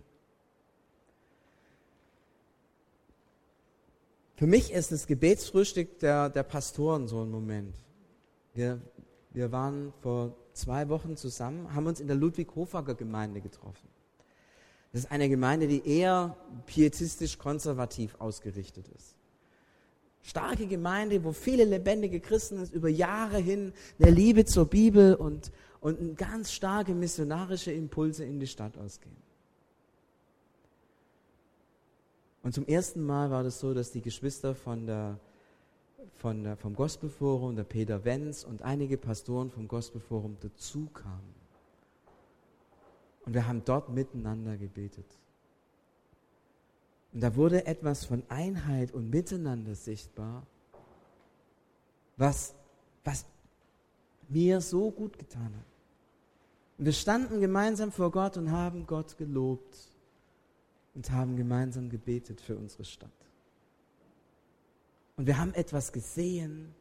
Für 4.37 4.47
mich 4.47 4.73
ist 4.73 4.93
das 4.93 5.09
Gebetsfrühstück 5.09 5.99
der, 5.99 6.31
der 6.31 6.45
Pastoren 6.45 7.09
so 7.09 7.23
ein 7.23 7.31
Moment. 7.31 7.75
Wir, 8.55 8.81
wir 9.33 9.51
waren 9.51 9.93
vor 10.01 10.37
zwei 10.53 10.89
Wochen 10.89 11.17
zusammen, 11.17 11.75
haben 11.75 11.87
uns 11.87 11.99
in 11.99 12.07
der 12.07 12.17
Ludwig-Hofager 12.17 12.95
Gemeinde 12.95 13.41
getroffen. 13.41 13.92
Das 14.93 15.05
ist 15.05 15.11
eine 15.11 15.29
Gemeinde, 15.29 15.67
die 15.67 15.87
eher 15.87 16.37
pietistisch-konservativ 16.67 18.15
ausgerichtet 18.19 18.89
ist. 18.89 19.17
Starke 20.23 20.67
Gemeinde, 20.67 21.25
wo 21.25 21.33
viele 21.33 21.65
lebendige 21.65 22.21
Christen 22.21 22.63
über 22.73 22.89
Jahre 22.89 23.39
hin 23.39 23.73
eine 23.99 24.11
Liebe 24.11 24.45
zur 24.45 24.67
Bibel 24.67 25.15
und, 25.15 25.51
und 25.81 26.17
ganz 26.17 26.53
starke 26.53 26.95
missionarische 26.95 27.73
Impulse 27.73 28.25
in 28.25 28.39
die 28.39 28.47
Stadt 28.47 28.77
ausgehen. 28.79 29.17
Und 32.43 32.55
zum 32.55 32.67
ersten 32.67 33.03
Mal 33.03 33.31
war 33.31 33.43
das 33.43 33.61
so, 33.61 33.73
dass 33.73 33.93
die 33.93 34.03
Geschwister 34.03 34.55
von 34.55 34.87
der, 34.87 35.19
von 36.15 36.45
der, 36.45 36.57
vom 36.57 36.75
Gospelforum, 36.75 37.57
der 37.57 37.65
Peter 37.65 38.05
Wenz 38.05 38.45
und 38.45 38.63
einige 38.63 38.99
Pastoren 38.99 39.51
vom 39.51 39.69
Gospelforum 39.69 40.37
dazu 40.41 40.87
kamen. 40.93 41.42
Und 43.25 43.35
wir 43.35 43.47
haben 43.47 43.65
dort 43.65 43.89
miteinander 43.89 44.57
gebetet. 44.57 45.07
Und 47.13 47.21
da 47.23 47.37
wurde 47.37 47.67
etwas 47.67 48.05
von 48.05 48.23
Einheit 48.29 48.93
und 48.93 49.11
Miteinander 49.11 49.75
sichtbar, 49.75 50.47
was, 52.17 52.55
was 53.05 53.27
mir 54.29 54.61
so 54.61 54.91
gut 54.91 55.19
getan 55.19 55.55
hat. 55.55 55.67
Und 56.79 56.87
wir 56.87 56.93
standen 56.93 57.41
gemeinsam 57.41 57.93
vor 57.93 58.11
Gott 58.11 58.37
und 58.37 58.51
haben 58.51 58.87
Gott 58.87 59.17
gelobt 59.19 59.77
und 60.95 61.11
haben 61.11 61.37
gemeinsam 61.37 61.91
gebetet 61.91 62.41
für 62.41 62.57
unsere 62.57 62.85
Stadt. 62.85 63.11
Und 65.17 65.27
wir 65.27 65.39
haben 65.39 65.55
etwas 65.55 65.93
gesehen 65.93 66.75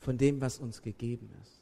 von 0.00 0.18
dem, 0.18 0.40
was 0.40 0.58
uns 0.58 0.82
gegeben 0.82 1.30
ist. 1.42 1.61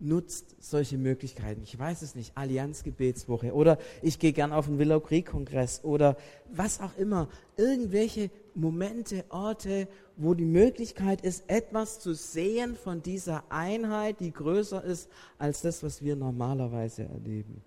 Nutzt 0.00 0.56
solche 0.60 0.96
Möglichkeiten. 0.96 1.62
Ich 1.62 1.76
weiß 1.76 2.02
es 2.02 2.14
nicht, 2.14 2.36
Allianzgebetswoche 2.36 3.52
oder 3.52 3.78
ich 4.00 4.18
gehe 4.18 4.32
gern 4.32 4.52
auf 4.52 4.66
den 4.66 4.78
Willow 4.78 5.00
Creek 5.00 5.26
Kongress 5.26 5.82
oder 5.82 6.16
was 6.52 6.80
auch 6.80 6.96
immer. 6.96 7.28
Irgendwelche 7.56 8.30
Momente, 8.54 9.24
Orte, 9.28 9.88
wo 10.16 10.34
die 10.34 10.44
Möglichkeit 10.44 11.22
ist, 11.22 11.48
etwas 11.48 11.98
zu 11.98 12.14
sehen 12.14 12.76
von 12.76 13.02
dieser 13.02 13.44
Einheit, 13.50 14.20
die 14.20 14.32
größer 14.32 14.82
ist 14.84 15.08
als 15.38 15.62
das, 15.62 15.82
was 15.82 16.02
wir 16.02 16.14
normalerweise 16.14 17.04
erleben. 17.04 17.62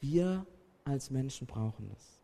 Wir 0.00 0.46
als 0.84 1.10
Menschen 1.10 1.46
brauchen 1.46 1.88
das. 1.88 2.20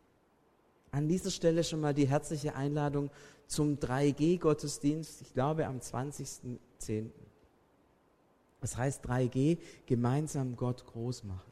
An 0.91 1.07
dieser 1.07 1.31
Stelle 1.31 1.63
schon 1.63 1.81
mal 1.81 1.93
die 1.93 2.07
herzliche 2.07 2.55
Einladung 2.55 3.09
zum 3.47 3.77
3G-Gottesdienst, 3.77 5.21
ich 5.21 5.33
glaube 5.33 5.65
am 5.65 5.79
20.10. 5.79 7.09
Das 8.63 8.77
heißt 8.77 9.05
3G, 9.05 9.57
gemeinsam 9.87 10.55
Gott 10.55 10.85
groß 10.85 11.25
machen. 11.25 11.51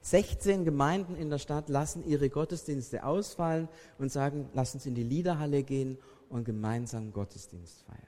16 0.00 0.64
Gemeinden 0.64 1.14
in 1.14 1.28
der 1.28 1.36
Stadt 1.36 1.68
lassen 1.68 2.08
ihre 2.08 2.30
Gottesdienste 2.30 3.04
ausfallen 3.04 3.68
und 3.98 4.10
sagen, 4.10 4.48
lass 4.54 4.72
uns 4.72 4.86
in 4.86 4.94
die 4.94 5.02
Liederhalle 5.02 5.62
gehen 5.62 5.98
und 6.30 6.44
gemeinsam 6.44 7.12
Gottesdienst 7.12 7.82
feiern. 7.82 8.00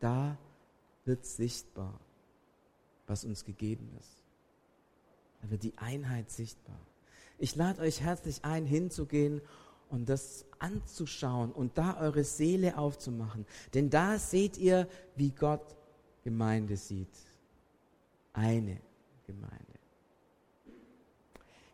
Da 0.00 0.36
wird 1.04 1.24
sichtbar, 1.24 2.00
was 3.06 3.24
uns 3.24 3.44
gegeben 3.44 3.96
ist. 4.00 4.24
Da 5.42 5.50
wird 5.50 5.62
die 5.62 5.78
Einheit 5.78 6.28
sichtbar. 6.28 6.80
Ich 7.38 7.54
lade 7.54 7.82
euch 7.82 8.00
herzlich 8.00 8.44
ein, 8.44 8.66
hinzugehen 8.66 9.40
und 9.90 10.08
das 10.08 10.44
anzuschauen 10.58 11.52
und 11.52 11.78
da 11.78 12.00
eure 12.00 12.24
Seele 12.24 12.76
aufzumachen. 12.78 13.46
Denn 13.74 13.90
da 13.90 14.18
seht 14.18 14.58
ihr, 14.58 14.88
wie 15.14 15.30
Gott 15.30 15.76
Gemeinde 16.22 16.76
sieht. 16.76 17.14
Eine 18.32 18.78
Gemeinde. 19.26 19.58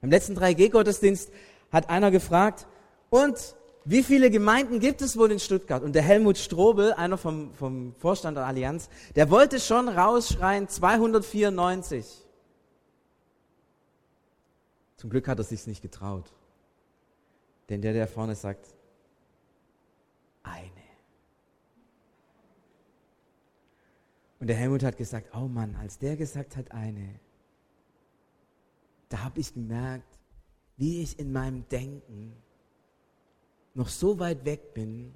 Im 0.02 0.10
letzten 0.10 0.36
3G-Gottesdienst 0.36 1.30
hat 1.70 1.90
einer 1.90 2.10
gefragt, 2.10 2.66
und 3.10 3.56
wie 3.84 4.02
viele 4.02 4.30
Gemeinden 4.30 4.80
gibt 4.80 5.00
es 5.00 5.16
wohl 5.16 5.32
in 5.32 5.40
Stuttgart? 5.40 5.82
Und 5.82 5.94
der 5.94 6.02
Helmut 6.02 6.36
Strobel, 6.36 6.92
einer 6.92 7.16
vom, 7.16 7.54
vom 7.54 7.94
Vorstand 7.94 8.36
der 8.36 8.44
Allianz, 8.44 8.90
der 9.16 9.30
wollte 9.30 9.60
schon 9.60 9.88
rausschreien 9.88 10.68
294. 10.68 12.06
Zum 14.96 15.10
Glück 15.10 15.28
hat 15.28 15.38
er 15.38 15.44
sich 15.44 15.66
nicht 15.66 15.80
getraut. 15.80 16.30
Denn 17.68 17.80
der, 17.80 17.92
der 17.92 18.08
vorne 18.08 18.34
sagt, 18.34 18.66
eine. 20.42 20.77
Und 24.40 24.46
der 24.46 24.56
Helmut 24.56 24.82
hat 24.82 24.96
gesagt, 24.96 25.34
oh 25.34 25.48
Mann, 25.48 25.74
als 25.76 25.98
der 25.98 26.16
gesagt 26.16 26.56
hat, 26.56 26.70
eine, 26.72 27.18
da 29.08 29.24
habe 29.24 29.40
ich 29.40 29.52
gemerkt, 29.54 30.18
wie 30.76 31.02
ich 31.02 31.18
in 31.18 31.32
meinem 31.32 31.68
Denken 31.68 32.36
noch 33.74 33.88
so 33.88 34.18
weit 34.18 34.44
weg 34.44 34.74
bin 34.74 35.12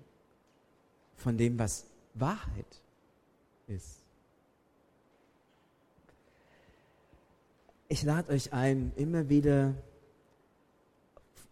von 1.17 1.37
dem, 1.37 1.59
was 1.59 1.87
Wahrheit 2.15 2.83
ist. 3.69 4.03
Ich 7.89 8.03
lade 8.03 8.33
euch 8.33 8.53
ein, 8.53 8.93
immer 8.97 9.29
wieder 9.29 9.75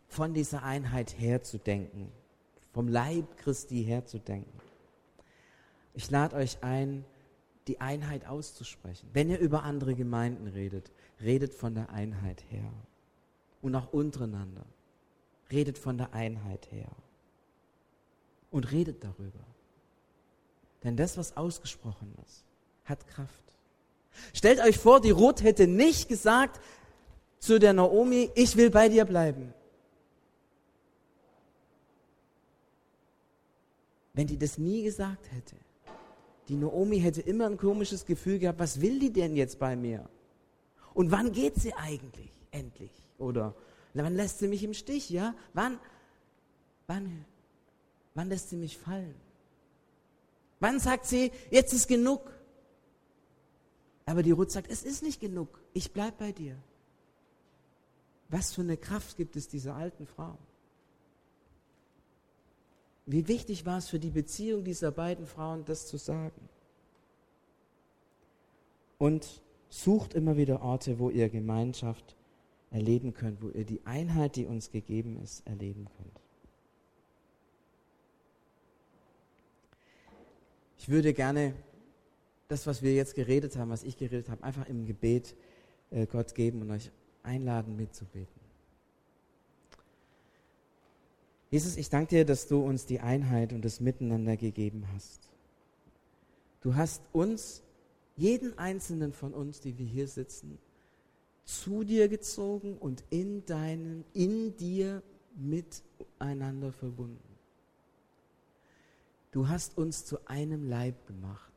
von 0.08 0.34
dieser 0.34 0.62
Einheit 0.64 1.18
herzudenken, 1.20 2.10
vom 2.72 2.88
Leib 2.88 3.36
Christi 3.36 3.84
herzudenken. 3.84 4.60
Ich 5.94 6.10
lade 6.10 6.36
euch 6.36 6.62
ein, 6.62 7.04
die 7.66 7.80
Einheit 7.80 8.26
auszusprechen. 8.26 9.08
Wenn 9.12 9.30
ihr 9.30 9.38
über 9.38 9.62
andere 9.62 9.94
Gemeinden 9.94 10.46
redet, 10.46 10.90
redet 11.20 11.54
von 11.54 11.74
der 11.74 11.90
Einheit 11.90 12.42
her. 12.50 12.72
Und 13.62 13.74
auch 13.74 13.92
untereinander. 13.92 14.64
Redet 15.50 15.78
von 15.78 15.98
der 15.98 16.14
Einheit 16.14 16.70
her. 16.72 16.90
Und 18.50 18.72
redet 18.72 19.04
darüber. 19.04 19.44
Denn 20.82 20.96
das, 20.96 21.18
was 21.18 21.36
ausgesprochen 21.36 22.14
ist, 22.26 22.44
hat 22.84 23.06
Kraft. 23.06 23.44
Stellt 24.32 24.60
euch 24.60 24.78
vor, 24.78 25.00
die 25.00 25.10
Ruth 25.10 25.42
hätte 25.42 25.66
nicht 25.66 26.08
gesagt 26.08 26.60
zu 27.38 27.58
der 27.58 27.72
Naomi, 27.72 28.30
ich 28.34 28.56
will 28.56 28.70
bei 28.70 28.88
dir 28.88 29.04
bleiben. 29.04 29.54
Wenn 34.12 34.26
die 34.26 34.38
das 34.38 34.58
nie 34.58 34.82
gesagt 34.82 35.30
hätte, 35.32 35.56
die 36.50 36.56
Naomi 36.56 36.98
hätte 36.98 37.20
immer 37.20 37.46
ein 37.46 37.56
komisches 37.56 38.04
Gefühl 38.04 38.40
gehabt, 38.40 38.58
was 38.58 38.80
will 38.80 38.98
die 38.98 39.12
denn 39.12 39.36
jetzt 39.36 39.60
bei 39.60 39.76
mir? 39.76 40.08
Und 40.94 41.12
wann 41.12 41.30
geht 41.30 41.54
sie 41.54 41.72
eigentlich 41.74 42.32
endlich? 42.50 42.90
Oder 43.18 43.54
wann 43.94 44.16
lässt 44.16 44.40
sie 44.40 44.48
mich 44.48 44.64
im 44.64 44.74
Stich? 44.74 45.10
Ja, 45.10 45.36
wann, 45.54 45.78
wann, 46.88 47.24
wann 48.14 48.28
lässt 48.28 48.50
sie 48.50 48.56
mich 48.56 48.76
fallen? 48.78 49.14
Wann 50.58 50.80
sagt 50.80 51.06
sie, 51.06 51.30
jetzt 51.52 51.72
ist 51.72 51.86
genug? 51.86 52.20
Aber 54.04 54.24
die 54.24 54.32
Ruth 54.32 54.50
sagt, 54.50 54.68
es 54.72 54.82
ist 54.82 55.04
nicht 55.04 55.20
genug, 55.20 55.60
ich 55.72 55.92
bleib 55.92 56.18
bei 56.18 56.32
dir. 56.32 56.56
Was 58.28 58.52
für 58.52 58.62
eine 58.62 58.76
Kraft 58.76 59.16
gibt 59.16 59.36
es 59.36 59.46
dieser 59.46 59.76
alten 59.76 60.04
Frau? 60.04 60.36
Wie 63.10 63.26
wichtig 63.26 63.66
war 63.66 63.78
es 63.78 63.88
für 63.88 63.98
die 63.98 64.10
Beziehung 64.10 64.62
dieser 64.62 64.92
beiden 64.92 65.26
Frauen, 65.26 65.64
das 65.64 65.88
zu 65.88 65.96
sagen? 65.96 66.48
Und 68.98 69.42
sucht 69.68 70.14
immer 70.14 70.36
wieder 70.36 70.62
Orte, 70.62 71.00
wo 71.00 71.10
ihr 71.10 71.28
Gemeinschaft 71.28 72.14
erleben 72.70 73.12
könnt, 73.12 73.42
wo 73.42 73.48
ihr 73.48 73.64
die 73.64 73.84
Einheit, 73.84 74.36
die 74.36 74.46
uns 74.46 74.70
gegeben 74.70 75.20
ist, 75.20 75.44
erleben 75.44 75.88
könnt. 75.96 76.20
Ich 80.78 80.88
würde 80.88 81.12
gerne 81.12 81.54
das, 82.46 82.64
was 82.68 82.80
wir 82.80 82.94
jetzt 82.94 83.16
geredet 83.16 83.56
haben, 83.56 83.70
was 83.70 83.82
ich 83.82 83.96
geredet 83.96 84.28
habe, 84.28 84.44
einfach 84.44 84.68
im 84.68 84.86
Gebet 84.86 85.34
äh, 85.90 86.06
Gott 86.06 86.36
geben 86.36 86.62
und 86.62 86.70
euch 86.70 86.92
einladen, 87.24 87.74
mitzubeten. 87.74 88.39
Jesus, 91.50 91.76
ich 91.76 91.90
danke 91.90 92.16
dir, 92.16 92.24
dass 92.24 92.46
du 92.46 92.60
uns 92.60 92.86
die 92.86 93.00
Einheit 93.00 93.52
und 93.52 93.64
das 93.64 93.80
Miteinander 93.80 94.36
gegeben 94.36 94.86
hast. 94.94 95.28
Du 96.60 96.74
hast 96.74 97.02
uns, 97.12 97.62
jeden 98.16 98.58
einzelnen 98.58 99.12
von 99.12 99.34
uns, 99.34 99.60
die 99.60 99.76
wir 99.78 99.86
hier 99.86 100.06
sitzen, 100.06 100.58
zu 101.44 101.84
dir 101.84 102.08
gezogen 102.08 102.76
und 102.78 103.02
in 103.10 103.44
deinen, 103.46 104.04
in 104.12 104.56
dir 104.56 105.02
miteinander 105.34 106.70
verbunden. 106.70 107.18
Du 109.32 109.48
hast 109.48 109.76
uns 109.78 110.04
zu 110.04 110.26
einem 110.26 110.68
Leib 110.68 111.06
gemacht 111.06 111.50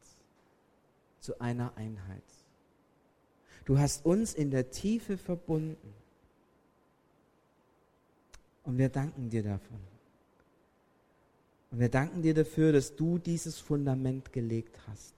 zu 1.24 1.40
einer 1.40 1.76
Einheit. 1.78 2.24
Du 3.64 3.80
hast 3.80 4.06
uns 4.06 4.34
in 4.34 4.52
der 4.52 4.72
Tiefe 4.72 5.18
verbunden. 5.18 5.94
Und 8.64 8.78
wir 8.78 8.90
danken 8.90 9.30
dir 9.30 9.44
davon. 9.44 9.80
Und 11.72 11.80
wir 11.80 11.90
danken 11.90 12.22
dir 12.22 12.34
dafür, 12.34 12.72
dass 12.72 12.96
du 12.96 13.18
dieses 13.18 13.60
Fundament 13.60 14.32
gelegt 14.32 14.80
hast. 14.88 15.14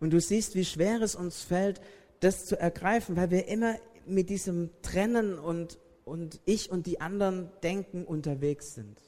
Und 0.00 0.12
du 0.12 0.20
siehst, 0.20 0.54
wie 0.54 0.64
schwer 0.64 1.00
es 1.02 1.14
uns 1.14 1.42
fällt, 1.42 1.80
das 2.20 2.46
zu 2.46 2.58
ergreifen, 2.58 3.16
weil 3.16 3.30
wir 3.30 3.48
immer 3.48 3.76
mit 4.06 4.28
diesem 4.30 4.70
Trennen 4.82 5.38
und, 5.38 5.78
und 6.04 6.40
ich 6.44 6.70
und 6.70 6.86
die 6.86 7.00
anderen 7.00 7.50
Denken 7.62 8.04
unterwegs 8.04 8.74
sind. 8.74 9.00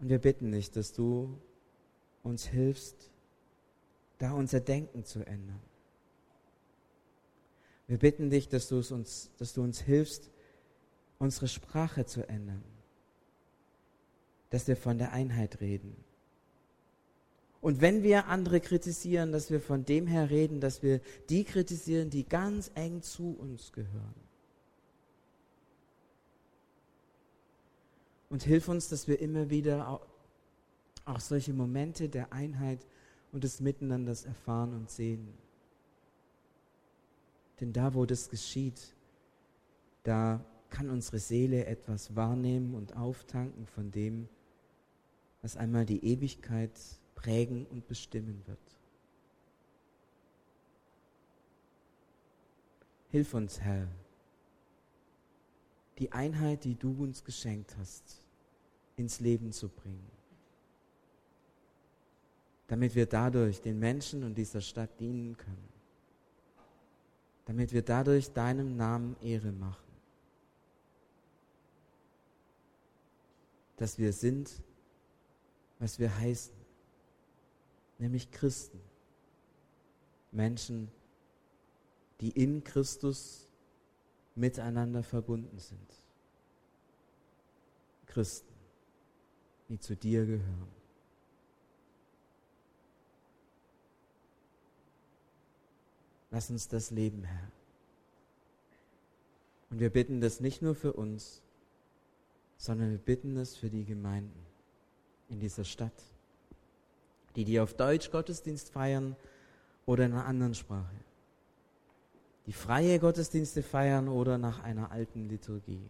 Und 0.00 0.08
wir 0.08 0.18
bitten 0.18 0.52
dich, 0.52 0.70
dass 0.70 0.92
du 0.92 1.36
uns 2.22 2.46
hilfst, 2.46 3.10
da 4.18 4.32
unser 4.32 4.60
Denken 4.60 5.04
zu 5.04 5.26
ändern. 5.26 5.60
Wir 7.90 7.98
bitten 7.98 8.30
dich, 8.30 8.48
dass 8.48 8.68
du, 8.68 8.76
uns, 8.76 9.32
dass 9.38 9.52
du 9.52 9.64
uns 9.64 9.80
hilfst, 9.80 10.30
unsere 11.18 11.48
Sprache 11.48 12.06
zu 12.06 12.22
ändern, 12.28 12.62
dass 14.50 14.68
wir 14.68 14.76
von 14.76 14.96
der 14.96 15.10
Einheit 15.10 15.60
reden. 15.60 15.96
Und 17.60 17.80
wenn 17.80 18.04
wir 18.04 18.26
andere 18.26 18.60
kritisieren, 18.60 19.32
dass 19.32 19.50
wir 19.50 19.60
von 19.60 19.84
dem 19.84 20.06
her 20.06 20.30
reden, 20.30 20.60
dass 20.60 20.84
wir 20.84 21.00
die 21.30 21.42
kritisieren, 21.42 22.10
die 22.10 22.22
ganz 22.22 22.70
eng 22.76 23.02
zu 23.02 23.36
uns 23.36 23.72
gehören. 23.72 24.14
Und 28.28 28.44
hilf 28.44 28.68
uns, 28.68 28.88
dass 28.88 29.08
wir 29.08 29.18
immer 29.18 29.50
wieder 29.50 30.00
auch 31.06 31.18
solche 31.18 31.52
Momente 31.52 32.08
der 32.08 32.32
Einheit 32.32 32.86
und 33.32 33.42
des 33.42 33.58
Miteinanders 33.58 34.26
erfahren 34.26 34.74
und 34.74 34.88
sehen. 34.88 35.34
Denn 37.60 37.72
da, 37.72 37.94
wo 37.94 38.06
das 38.06 38.30
geschieht, 38.30 38.94
da 40.02 40.44
kann 40.70 40.88
unsere 40.88 41.18
Seele 41.18 41.66
etwas 41.66 42.16
wahrnehmen 42.16 42.74
und 42.74 42.96
auftanken 42.96 43.66
von 43.66 43.90
dem, 43.90 44.28
was 45.42 45.56
einmal 45.56 45.84
die 45.84 46.04
Ewigkeit 46.04 46.72
prägen 47.14 47.66
und 47.66 47.86
bestimmen 47.86 48.42
wird. 48.46 48.58
Hilf 53.10 53.34
uns, 53.34 53.60
Herr, 53.60 53.88
die 55.98 56.12
Einheit, 56.12 56.64
die 56.64 56.76
du 56.76 57.02
uns 57.02 57.24
geschenkt 57.24 57.76
hast, 57.76 58.22
ins 58.96 59.20
Leben 59.20 59.52
zu 59.52 59.68
bringen. 59.68 60.10
Damit 62.68 62.94
wir 62.94 63.06
dadurch 63.06 63.60
den 63.60 63.78
Menschen 63.78 64.22
und 64.22 64.38
dieser 64.38 64.60
Stadt 64.60 65.00
dienen 65.00 65.36
können. 65.36 65.69
Damit 67.50 67.72
wir 67.72 67.82
dadurch 67.82 68.32
deinem 68.32 68.76
Namen 68.76 69.16
Ehre 69.20 69.50
machen. 69.50 69.90
Dass 73.76 73.98
wir 73.98 74.12
sind, 74.12 74.62
was 75.80 75.98
wir 75.98 76.16
heißen, 76.16 76.54
nämlich 77.98 78.30
Christen. 78.30 78.80
Menschen, 80.30 80.92
die 82.20 82.30
in 82.30 82.62
Christus 82.62 83.48
miteinander 84.36 85.02
verbunden 85.02 85.58
sind. 85.58 85.92
Christen, 88.06 88.54
die 89.68 89.80
zu 89.80 89.96
dir 89.96 90.24
gehören. 90.24 90.79
Lass 96.30 96.50
uns 96.50 96.68
das 96.68 96.90
leben, 96.90 97.24
Herr. 97.24 97.50
Und 99.70 99.80
wir 99.80 99.90
bitten 99.90 100.20
das 100.20 100.40
nicht 100.40 100.62
nur 100.62 100.74
für 100.74 100.92
uns, 100.92 101.42
sondern 102.56 102.90
wir 102.90 102.98
bitten 102.98 103.34
das 103.34 103.56
für 103.56 103.70
die 103.70 103.84
Gemeinden 103.84 104.46
in 105.28 105.40
dieser 105.40 105.64
Stadt, 105.64 105.92
die 107.36 107.44
die 107.44 107.60
auf 107.60 107.74
Deutsch 107.74 108.10
Gottesdienst 108.10 108.70
feiern 108.70 109.16
oder 109.86 110.06
in 110.06 110.12
einer 110.12 110.26
anderen 110.26 110.54
Sprache 110.54 110.94
die 112.50 112.52
freie 112.52 112.98
Gottesdienste 112.98 113.62
feiern 113.62 114.08
oder 114.08 114.36
nach 114.36 114.60
einer 114.64 114.90
alten 114.90 115.28
Liturgie. 115.28 115.88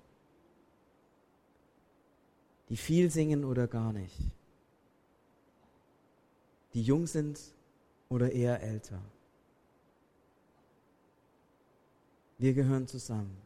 Die 2.68 2.76
viel 2.76 3.10
singen 3.10 3.46
oder 3.46 3.66
gar 3.66 3.94
nicht. 3.94 4.16
Die 6.74 6.82
jung 6.82 7.06
sind 7.06 7.40
oder 8.10 8.30
eher 8.30 8.62
älter. 8.62 9.00
Wir 12.40 12.54
gehören 12.54 12.86
zusammen. 12.86 13.36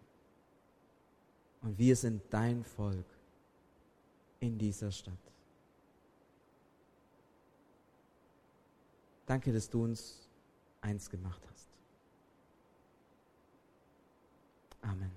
Und 1.62 1.76
wir 1.76 1.96
sind 1.96 2.22
dein 2.30 2.62
Volk 2.62 3.06
in 4.38 4.56
dieser 4.56 4.92
Stadt. 4.92 5.18
Danke, 9.26 9.52
dass 9.52 9.68
du 9.68 9.82
uns 9.82 10.28
eins 10.80 11.10
gemacht 11.10 11.42
hast. 11.50 11.66
Amen. 14.82 15.10